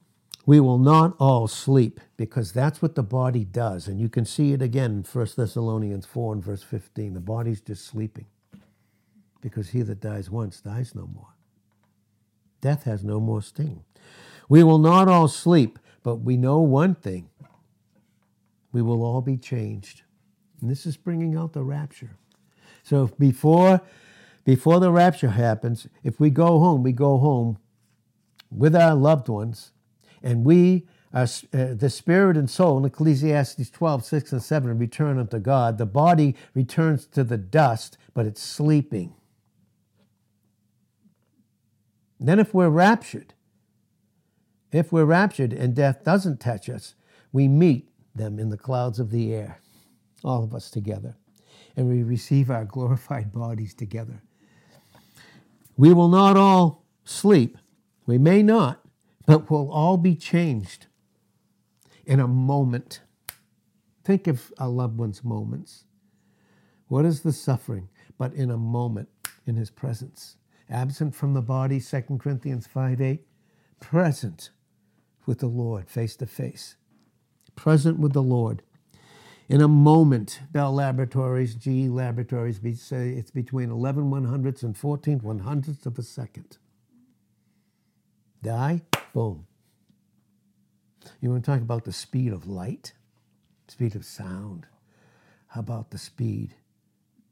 We 0.46 0.60
will 0.60 0.78
not 0.78 1.16
all 1.18 1.48
sleep, 1.48 2.00
because 2.16 2.52
that's 2.52 2.82
what 2.82 2.94
the 2.94 3.02
body 3.02 3.44
does. 3.44 3.88
And 3.88 3.98
you 4.00 4.08
can 4.08 4.24
see 4.24 4.52
it 4.52 4.60
again 4.60 4.90
in 4.90 5.04
1 5.04 5.26
Thessalonians 5.36 6.04
4 6.04 6.34
and 6.34 6.44
verse 6.44 6.62
15. 6.62 7.14
The 7.14 7.20
body's 7.20 7.60
just 7.60 7.86
sleeping, 7.86 8.26
because 9.40 9.70
he 9.70 9.82
that 9.82 10.00
dies 10.00 10.30
once 10.30 10.60
dies 10.60 10.94
no 10.94 11.06
more. 11.06 11.34
Death 12.60 12.84
has 12.84 13.04
no 13.04 13.20
more 13.20 13.42
sting. 13.42 13.84
We 14.48 14.62
will 14.62 14.78
not 14.78 15.08
all 15.08 15.28
sleep, 15.28 15.78
but 16.02 16.16
we 16.16 16.36
know 16.36 16.60
one 16.60 16.94
thing 16.94 17.28
we 18.72 18.82
will 18.82 19.02
all 19.02 19.20
be 19.22 19.36
changed. 19.36 20.02
And 20.60 20.70
this 20.70 20.84
is 20.86 20.96
bringing 20.96 21.36
out 21.36 21.52
the 21.52 21.62
rapture. 21.62 22.16
So 22.82 23.10
before, 23.18 23.80
before 24.44 24.80
the 24.80 24.90
rapture 24.90 25.30
happens, 25.30 25.86
if 26.02 26.18
we 26.18 26.30
go 26.30 26.58
home, 26.58 26.82
we 26.82 26.92
go 26.92 27.18
home 27.18 27.58
with 28.50 28.74
our 28.74 28.94
loved 28.94 29.28
ones, 29.28 29.72
and 30.24 30.44
we, 30.44 30.86
are, 31.12 31.28
uh, 31.52 31.74
the 31.74 31.90
spirit 31.90 32.36
and 32.36 32.50
soul, 32.50 32.78
in 32.78 32.84
Ecclesiastes 32.86 33.70
12, 33.70 34.04
6 34.04 34.32
and 34.32 34.42
7, 34.42 34.78
return 34.78 35.18
unto 35.18 35.38
God. 35.38 35.76
The 35.78 35.86
body 35.86 36.34
returns 36.54 37.06
to 37.08 37.22
the 37.22 37.36
dust, 37.36 37.98
but 38.14 38.24
it's 38.26 38.42
sleeping. 38.42 39.14
Then, 42.18 42.38
if 42.40 42.54
we're 42.54 42.70
raptured, 42.70 43.34
if 44.72 44.90
we're 44.90 45.04
raptured 45.04 45.52
and 45.52 45.74
death 45.74 46.02
doesn't 46.02 46.40
touch 46.40 46.70
us, 46.70 46.94
we 47.32 47.48
meet 47.48 47.90
them 48.14 48.38
in 48.38 48.48
the 48.48 48.56
clouds 48.56 48.98
of 48.98 49.10
the 49.10 49.34
air, 49.34 49.60
all 50.24 50.42
of 50.42 50.54
us 50.54 50.70
together, 50.70 51.16
and 51.76 51.88
we 51.88 52.02
receive 52.02 52.50
our 52.50 52.64
glorified 52.64 53.32
bodies 53.32 53.74
together. 53.74 54.22
We 55.76 55.92
will 55.92 56.08
not 56.08 56.36
all 56.36 56.86
sleep, 57.04 57.58
we 58.06 58.16
may 58.16 58.42
not, 58.42 58.83
but 59.26 59.50
we'll 59.50 59.70
all 59.70 59.96
be 59.96 60.14
changed 60.14 60.86
in 62.06 62.20
a 62.20 62.28
moment. 62.28 63.00
Think 64.04 64.26
of 64.26 64.52
our 64.58 64.68
loved 64.68 64.98
ones' 64.98 65.24
moments. 65.24 65.84
What 66.88 67.04
is 67.04 67.22
the 67.22 67.32
suffering 67.32 67.88
but 68.18 68.34
in 68.34 68.50
a 68.50 68.56
moment 68.58 69.08
in 69.46 69.56
his 69.56 69.70
presence? 69.70 70.36
Absent 70.70 71.14
from 71.14 71.34
the 71.34 71.42
body, 71.42 71.80
2 71.80 72.02
Corinthians 72.18 72.66
5 72.66 73.00
8, 73.00 73.26
present 73.80 74.50
with 75.26 75.38
the 75.40 75.46
Lord 75.46 75.88
face 75.90 76.16
to 76.16 76.26
face. 76.26 76.76
Present 77.56 77.98
with 77.98 78.12
the 78.12 78.22
Lord. 78.22 78.62
In 79.48 79.60
a 79.60 79.68
moment, 79.68 80.40
Bell 80.52 80.72
Laboratories, 80.72 81.54
GE 81.54 81.88
Laboratories, 81.90 82.60
say 82.80 83.10
it's 83.10 83.30
between 83.30 83.70
11 83.70 84.10
one 84.10 84.24
hundredths 84.24 84.62
and 84.62 84.76
14 84.76 85.20
one 85.20 85.40
hundredths 85.40 85.86
of 85.86 85.98
a 85.98 86.02
second 86.02 86.58
die, 88.42 88.82
boom. 89.14 89.46
You 91.20 91.30
want 91.30 91.44
to 91.44 91.50
talk 91.50 91.62
about 91.62 91.84
the 91.84 91.92
speed 91.92 92.32
of 92.32 92.48
light, 92.48 92.92
speed 93.68 93.94
of 93.96 94.04
sound? 94.04 94.66
How 95.48 95.60
about 95.60 95.90
the 95.90 95.98
speed, 95.98 96.56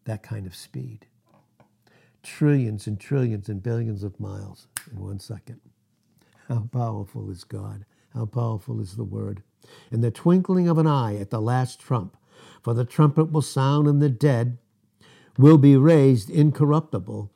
that 0.04 0.22
kind 0.22 0.46
of 0.46 0.54
speed? 0.54 1.06
Trillions 2.22 2.86
and 2.86 3.00
trillions 3.00 3.48
and 3.48 3.62
billions 3.62 4.04
of 4.04 4.20
miles 4.20 4.68
in 4.90 5.00
one 5.00 5.18
second. 5.18 5.60
How 6.48 6.68
powerful 6.72 7.30
is 7.30 7.44
God? 7.44 7.84
How 8.14 8.26
powerful 8.26 8.80
is 8.80 8.96
the 8.96 9.04
Word? 9.04 9.42
In 9.90 10.02
the 10.02 10.10
twinkling 10.12 10.68
of 10.68 10.78
an 10.78 10.86
eye 10.86 11.16
at 11.16 11.30
the 11.30 11.40
last 11.40 11.80
trump, 11.80 12.16
for 12.62 12.74
the 12.74 12.84
trumpet 12.84 13.32
will 13.32 13.42
sound, 13.42 13.88
and 13.88 14.00
the 14.00 14.08
dead 14.08 14.58
will 15.36 15.58
be 15.58 15.76
raised 15.76 16.30
incorruptible, 16.30 17.32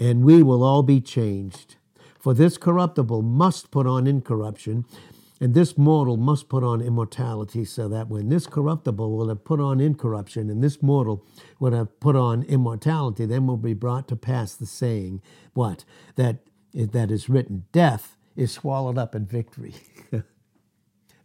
and 0.00 0.24
we 0.24 0.42
will 0.42 0.64
all 0.64 0.82
be 0.82 1.00
changed. 1.00 1.76
For 2.20 2.34
this 2.34 2.58
corruptible 2.58 3.22
must 3.22 3.70
put 3.70 3.86
on 3.86 4.06
incorruption, 4.06 4.84
and 5.40 5.54
this 5.54 5.78
mortal 5.78 6.18
must 6.18 6.50
put 6.50 6.62
on 6.62 6.82
immortality, 6.82 7.64
so 7.64 7.88
that 7.88 8.08
when 8.08 8.28
this 8.28 8.46
corruptible 8.46 9.16
will 9.16 9.30
have 9.30 9.42
put 9.42 9.58
on 9.58 9.80
incorruption, 9.80 10.50
and 10.50 10.62
this 10.62 10.82
mortal 10.82 11.24
will 11.58 11.72
have 11.72 11.98
put 11.98 12.16
on 12.16 12.42
immortality, 12.42 13.24
then 13.24 13.46
will 13.46 13.56
be 13.56 13.72
brought 13.72 14.06
to 14.08 14.16
pass 14.16 14.54
the 14.54 14.66
saying, 14.66 15.22
what? 15.54 15.86
That, 16.16 16.40
eh, 16.76 16.86
that 16.92 17.10
is 17.10 17.30
written, 17.30 17.64
death 17.72 18.18
is 18.36 18.52
swallowed 18.52 18.98
up 18.98 19.14
in 19.14 19.24
victory. 19.24 19.74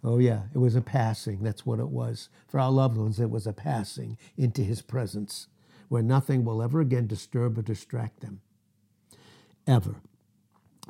oh, 0.03 0.17
yeah, 0.17 0.43
it 0.53 0.59
was 0.59 0.77
a 0.77 0.81
passing. 0.81 1.43
That's 1.43 1.65
what 1.65 1.79
it 1.79 1.89
was. 1.89 2.29
For 2.47 2.57
our 2.57 2.71
loved 2.71 2.95
ones, 2.95 3.19
it 3.19 3.29
was 3.29 3.45
a 3.45 3.53
passing 3.53 4.17
into 4.37 4.61
his 4.61 4.81
presence 4.81 5.47
where 5.89 6.01
nothing 6.01 6.45
will 6.45 6.63
ever 6.63 6.79
again 6.79 7.05
disturb 7.05 7.57
or 7.57 7.61
distract 7.61 8.21
them. 8.21 8.39
Ever 9.67 9.97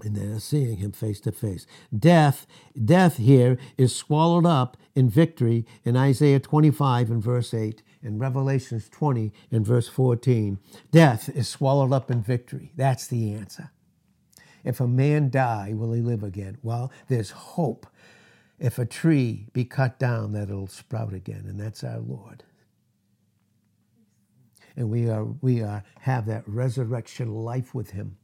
and 0.04 0.16
they're 0.16 0.40
seeing 0.40 0.78
him 0.78 0.92
face 0.92 1.20
to 1.22 1.32
face. 1.32 1.68
Death, 1.98 2.48
death 2.84 3.18
here 3.18 3.58
is 3.78 3.96
swallowed 3.96 4.46
up 4.46 4.78
in 4.96 5.10
victory 5.10 5.66
in 5.84 5.98
Isaiah 5.98 6.40
25 6.40 7.12
and 7.12 7.24
verse 7.24 7.54
8 7.54 7.82
and 8.04 8.20
Revelations 8.20 8.90
20 8.90 9.32
and 9.52 9.66
verse 9.66 9.88
14. 9.90 10.60
Death 10.92 11.30
is 11.30 11.50
swallowed 11.50 11.94
up 11.94 12.12
in 12.12 12.22
victory. 12.22 12.72
That's 12.76 13.08
the 13.08 13.34
answer. 13.34 13.72
If 14.64 14.80
a 14.80 14.88
man 14.88 15.30
die, 15.30 15.74
will 15.76 15.94
he 15.94 16.02
live 16.02 16.24
again? 16.24 16.58
Well, 16.64 16.92
there's 17.08 17.32
hope. 17.32 17.88
If 18.60 18.80
a 18.80 18.86
tree 18.86 19.48
be 19.54 19.66
cut 19.66 20.00
down, 20.00 20.34
that 20.34 20.50
it'll 20.50 20.68
sprout 20.68 21.14
again, 21.14 21.46
and 21.48 21.60
that's 21.60 21.84
our 21.84 22.00
Lord. 22.00 22.44
And 24.76 24.90
we 24.90 25.10
are 25.10 25.26
we 25.26 25.62
are 25.64 25.84
have 26.02 26.26
that 26.28 26.44
resurrection 26.48 27.34
life 27.34 27.76
with 27.76 27.92
him. 27.92 28.18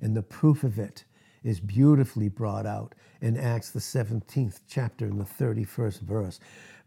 And 0.00 0.16
the 0.16 0.22
proof 0.22 0.64
of 0.64 0.78
it 0.78 1.04
is 1.42 1.60
beautifully 1.60 2.28
brought 2.28 2.66
out 2.66 2.94
in 3.20 3.36
Acts, 3.36 3.70
the 3.70 3.80
17th 3.80 4.60
chapter, 4.68 5.06
in 5.06 5.18
the 5.18 5.24
31st 5.24 6.00
verse. 6.00 6.40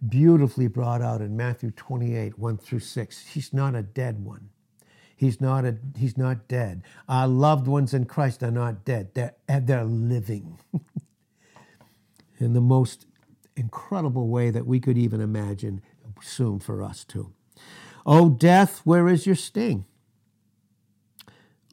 Beautifully 0.08 0.68
brought 0.68 1.02
out 1.02 1.22
in 1.22 1.36
Matthew 1.36 1.72
28, 1.72 2.38
1 2.38 2.58
through 2.58 2.80
6. 2.80 3.28
He's 3.28 3.54
not 3.54 3.76
a 3.76 3.82
dead 3.82 4.24
one. 4.24 4.50
He's 5.16 5.40
not, 5.40 5.66
a, 5.66 5.78
he's 5.96 6.18
not 6.18 6.48
dead. 6.48 6.82
Our 7.08 7.28
loved 7.28 7.68
ones 7.68 7.94
in 7.94 8.06
Christ 8.06 8.42
are 8.42 8.52
not 8.52 8.84
dead, 8.84 9.14
they're, 9.14 9.36
they're 9.48 9.84
living 9.84 10.58
in 12.40 12.54
the 12.54 12.62
most 12.62 13.06
incredible 13.56 14.30
way 14.30 14.50
that 14.50 14.66
we 14.66 14.80
could 14.80 14.98
even 14.98 15.22
imagine, 15.22 15.82
soon 16.22 16.60
for 16.60 16.82
us 16.82 17.04
too. 17.04 17.34
O 18.06 18.30
death, 18.30 18.82
where 18.84 19.08
is 19.08 19.26
your 19.26 19.36
sting? 19.36 19.86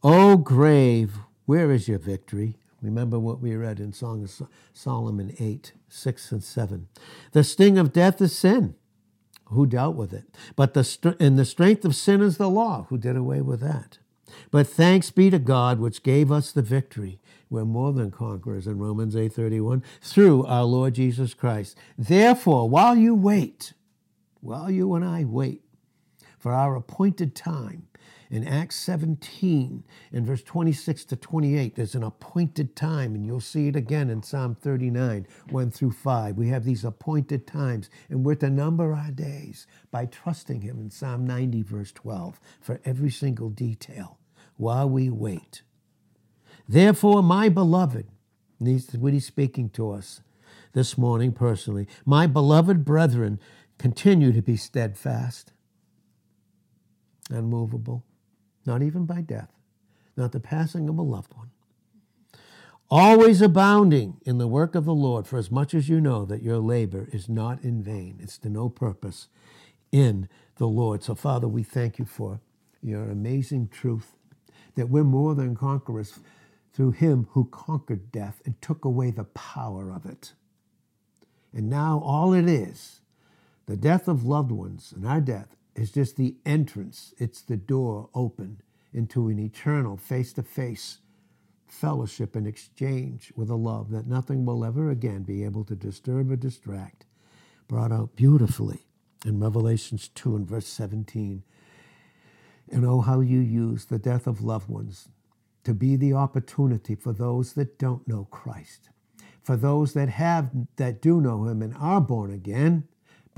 O 0.02 0.36
grave, 0.36 1.18
where 1.48 1.72
is 1.72 1.88
your 1.88 1.98
victory? 1.98 2.58
Remember 2.82 3.18
what 3.18 3.40
we 3.40 3.56
read 3.56 3.80
in 3.80 3.94
Song 3.94 4.22
of 4.22 4.48
Solomon 4.74 5.34
8, 5.38 5.72
6 5.88 6.32
and 6.32 6.44
7. 6.44 6.88
The 7.32 7.42
sting 7.42 7.78
of 7.78 7.90
death 7.90 8.20
is 8.20 8.36
sin. 8.36 8.74
Who 9.46 9.64
dealt 9.64 9.96
with 9.96 10.12
it? 10.12 10.26
But 10.56 10.74
the 10.74 11.16
and 11.18 11.38
the 11.38 11.46
strength 11.46 11.86
of 11.86 11.96
sin 11.96 12.20
is 12.20 12.36
the 12.36 12.50
law. 12.50 12.84
Who 12.90 12.98
did 12.98 13.16
away 13.16 13.40
with 13.40 13.60
that? 13.60 13.96
But 14.50 14.66
thanks 14.66 15.10
be 15.10 15.30
to 15.30 15.38
God 15.38 15.80
which 15.80 16.02
gave 16.02 16.30
us 16.30 16.52
the 16.52 16.60
victory. 16.60 17.18
We're 17.48 17.64
more 17.64 17.94
than 17.94 18.10
conquerors 18.10 18.66
in 18.66 18.76
Romans 18.78 19.16
8:31 19.16 19.82
through 20.02 20.44
our 20.44 20.64
Lord 20.64 20.96
Jesus 20.96 21.32
Christ. 21.32 21.78
Therefore, 21.96 22.68
while 22.68 22.94
you 22.94 23.14
wait, 23.14 23.72
while 24.42 24.70
you 24.70 24.92
and 24.92 25.02
I 25.02 25.24
wait 25.24 25.62
for 26.36 26.52
our 26.52 26.76
appointed 26.76 27.34
time, 27.34 27.87
in 28.30 28.46
Acts 28.46 28.76
17, 28.76 29.84
in 30.12 30.26
verse 30.26 30.42
26 30.42 31.04
to 31.06 31.16
28, 31.16 31.74
there's 31.74 31.94
an 31.94 32.02
appointed 32.02 32.76
time, 32.76 33.14
and 33.14 33.24
you'll 33.24 33.40
see 33.40 33.68
it 33.68 33.76
again 33.76 34.10
in 34.10 34.22
Psalm 34.22 34.54
39, 34.54 35.26
1 35.48 35.70
through 35.70 35.92
5. 35.92 36.36
We 36.36 36.48
have 36.48 36.64
these 36.64 36.84
appointed 36.84 37.46
times, 37.46 37.88
and 38.10 38.24
we're 38.24 38.34
to 38.36 38.50
number 38.50 38.92
our 38.92 39.10
days 39.10 39.66
by 39.90 40.06
trusting 40.06 40.60
Him 40.60 40.78
in 40.78 40.90
Psalm 40.90 41.26
90, 41.26 41.62
verse 41.62 41.92
12, 41.92 42.38
for 42.60 42.80
every 42.84 43.10
single 43.10 43.48
detail 43.48 44.18
while 44.56 44.88
we 44.88 45.08
wait. 45.08 45.62
Therefore, 46.68 47.22
my 47.22 47.48
beloved, 47.48 48.06
he's, 48.62 48.92
what 48.92 49.14
he's 49.14 49.26
speaking 49.26 49.70
to 49.70 49.90
us 49.90 50.20
this 50.74 50.98
morning 50.98 51.32
personally, 51.32 51.88
my 52.04 52.26
beloved 52.26 52.84
brethren, 52.84 53.40
continue 53.78 54.32
to 54.32 54.42
be 54.42 54.56
steadfast, 54.56 55.52
unmovable, 57.30 58.04
not 58.68 58.82
even 58.82 59.06
by 59.06 59.22
death, 59.22 59.50
not 60.16 60.32
the 60.32 60.40
passing 60.40 60.88
of 60.88 60.98
a 60.98 61.02
loved 61.02 61.34
one. 61.34 61.50
Always 62.90 63.42
abounding 63.42 64.18
in 64.24 64.38
the 64.38 64.48
work 64.48 64.76
of 64.76 64.84
the 64.84 64.94
Lord, 64.94 65.26
for 65.26 65.38
as 65.38 65.50
much 65.50 65.74
as 65.74 65.88
you 65.88 66.00
know 66.00 66.24
that 66.26 66.42
your 66.42 66.58
labor 66.58 67.08
is 67.12 67.28
not 67.28 67.62
in 67.64 67.82
vain, 67.82 68.20
it's 68.22 68.38
to 68.38 68.50
no 68.50 68.68
purpose 68.68 69.28
in 69.92 70.28
the 70.56 70.68
Lord. 70.68 71.02
So, 71.02 71.14
Father, 71.14 71.48
we 71.48 71.64
thank 71.64 71.98
you 71.98 72.06
for 72.06 72.40
your 72.82 73.10
amazing 73.10 73.68
truth 73.68 74.14
that 74.76 74.88
we're 74.88 75.04
more 75.04 75.34
than 75.34 75.56
conquerors 75.56 76.20
through 76.72 76.92
him 76.92 77.26
who 77.32 77.46
conquered 77.46 78.12
death 78.12 78.40
and 78.46 78.60
took 78.62 78.84
away 78.84 79.10
the 79.10 79.24
power 79.24 79.90
of 79.92 80.06
it. 80.06 80.32
And 81.52 81.68
now 81.68 82.00
all 82.04 82.32
it 82.32 82.48
is, 82.48 83.00
the 83.66 83.76
death 83.76 84.08
of 84.08 84.24
loved 84.24 84.52
ones 84.52 84.94
and 84.96 85.06
our 85.06 85.20
death, 85.20 85.57
is 85.78 85.92
just 85.92 86.16
the 86.16 86.36
entrance, 86.44 87.14
it's 87.18 87.40
the 87.40 87.56
door 87.56 88.10
open 88.14 88.60
into 88.92 89.28
an 89.28 89.38
eternal 89.38 89.96
face 89.96 90.32
to 90.32 90.42
face 90.42 90.98
fellowship 91.68 92.34
and 92.34 92.46
exchange 92.46 93.32
with 93.36 93.50
a 93.50 93.54
love 93.54 93.90
that 93.90 94.06
nothing 94.06 94.44
will 94.44 94.64
ever 94.64 94.90
again 94.90 95.22
be 95.22 95.44
able 95.44 95.64
to 95.64 95.76
disturb 95.76 96.30
or 96.30 96.36
distract, 96.36 97.04
brought 97.68 97.92
out 97.92 98.16
beautifully 98.16 98.86
in 99.24 99.38
Revelations 99.38 100.08
2 100.08 100.34
and 100.34 100.48
verse 100.48 100.66
17. 100.66 101.42
And 102.70 102.84
oh, 102.84 103.00
how 103.00 103.20
you 103.20 103.38
use 103.38 103.84
the 103.84 103.98
death 103.98 104.26
of 104.26 104.42
loved 104.42 104.68
ones 104.68 105.08
to 105.64 105.74
be 105.74 105.96
the 105.96 106.12
opportunity 106.12 106.94
for 106.94 107.12
those 107.12 107.52
that 107.52 107.78
don't 107.78 108.06
know 108.08 108.26
Christ, 108.30 108.88
for 109.42 109.56
those 109.56 109.92
that 109.92 110.08
have, 110.08 110.50
that 110.76 111.00
do 111.00 111.20
know 111.20 111.44
Him 111.44 111.62
and 111.62 111.74
are 111.78 112.00
born 112.00 112.32
again, 112.32 112.88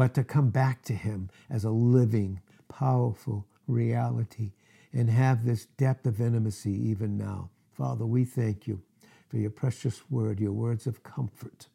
but 0.01 0.15
to 0.15 0.25
come 0.25 0.49
back 0.49 0.81
to 0.81 0.95
Him 0.95 1.29
as 1.51 1.63
a 1.63 1.71
living, 1.71 2.41
powerful 2.71 3.47
reality 3.67 4.53
and 4.95 5.11
have 5.11 5.45
this 5.45 5.67
depth 5.77 6.07
of 6.07 6.23
intimacy 6.23 6.73
even 6.73 7.19
now. 7.19 7.51
Father, 7.75 8.07
we 8.07 8.25
thank 8.25 8.67
you 8.67 8.81
for 9.29 9.37
your 9.37 9.51
precious 9.51 10.01
word, 10.11 10.41
your 10.41 10.53
words 10.53 10.87
of 10.87 11.03
comfort. 11.03 11.67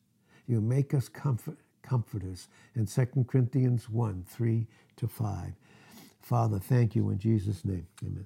You 0.48 0.60
make 0.60 0.92
us 0.96 1.08
comfort, 1.08 1.60
comforters 1.84 2.48
in 2.74 2.88
2 2.88 3.28
Corinthians 3.28 3.92
1 3.92 4.26
3 4.28 4.66
to 4.96 5.08
5. 5.08 5.54
Father, 6.20 6.58
thank 6.58 6.96
you 6.96 7.12
in 7.12 7.20
Jesus' 7.20 7.64
name. 7.64 7.86
Amen. 8.04 8.26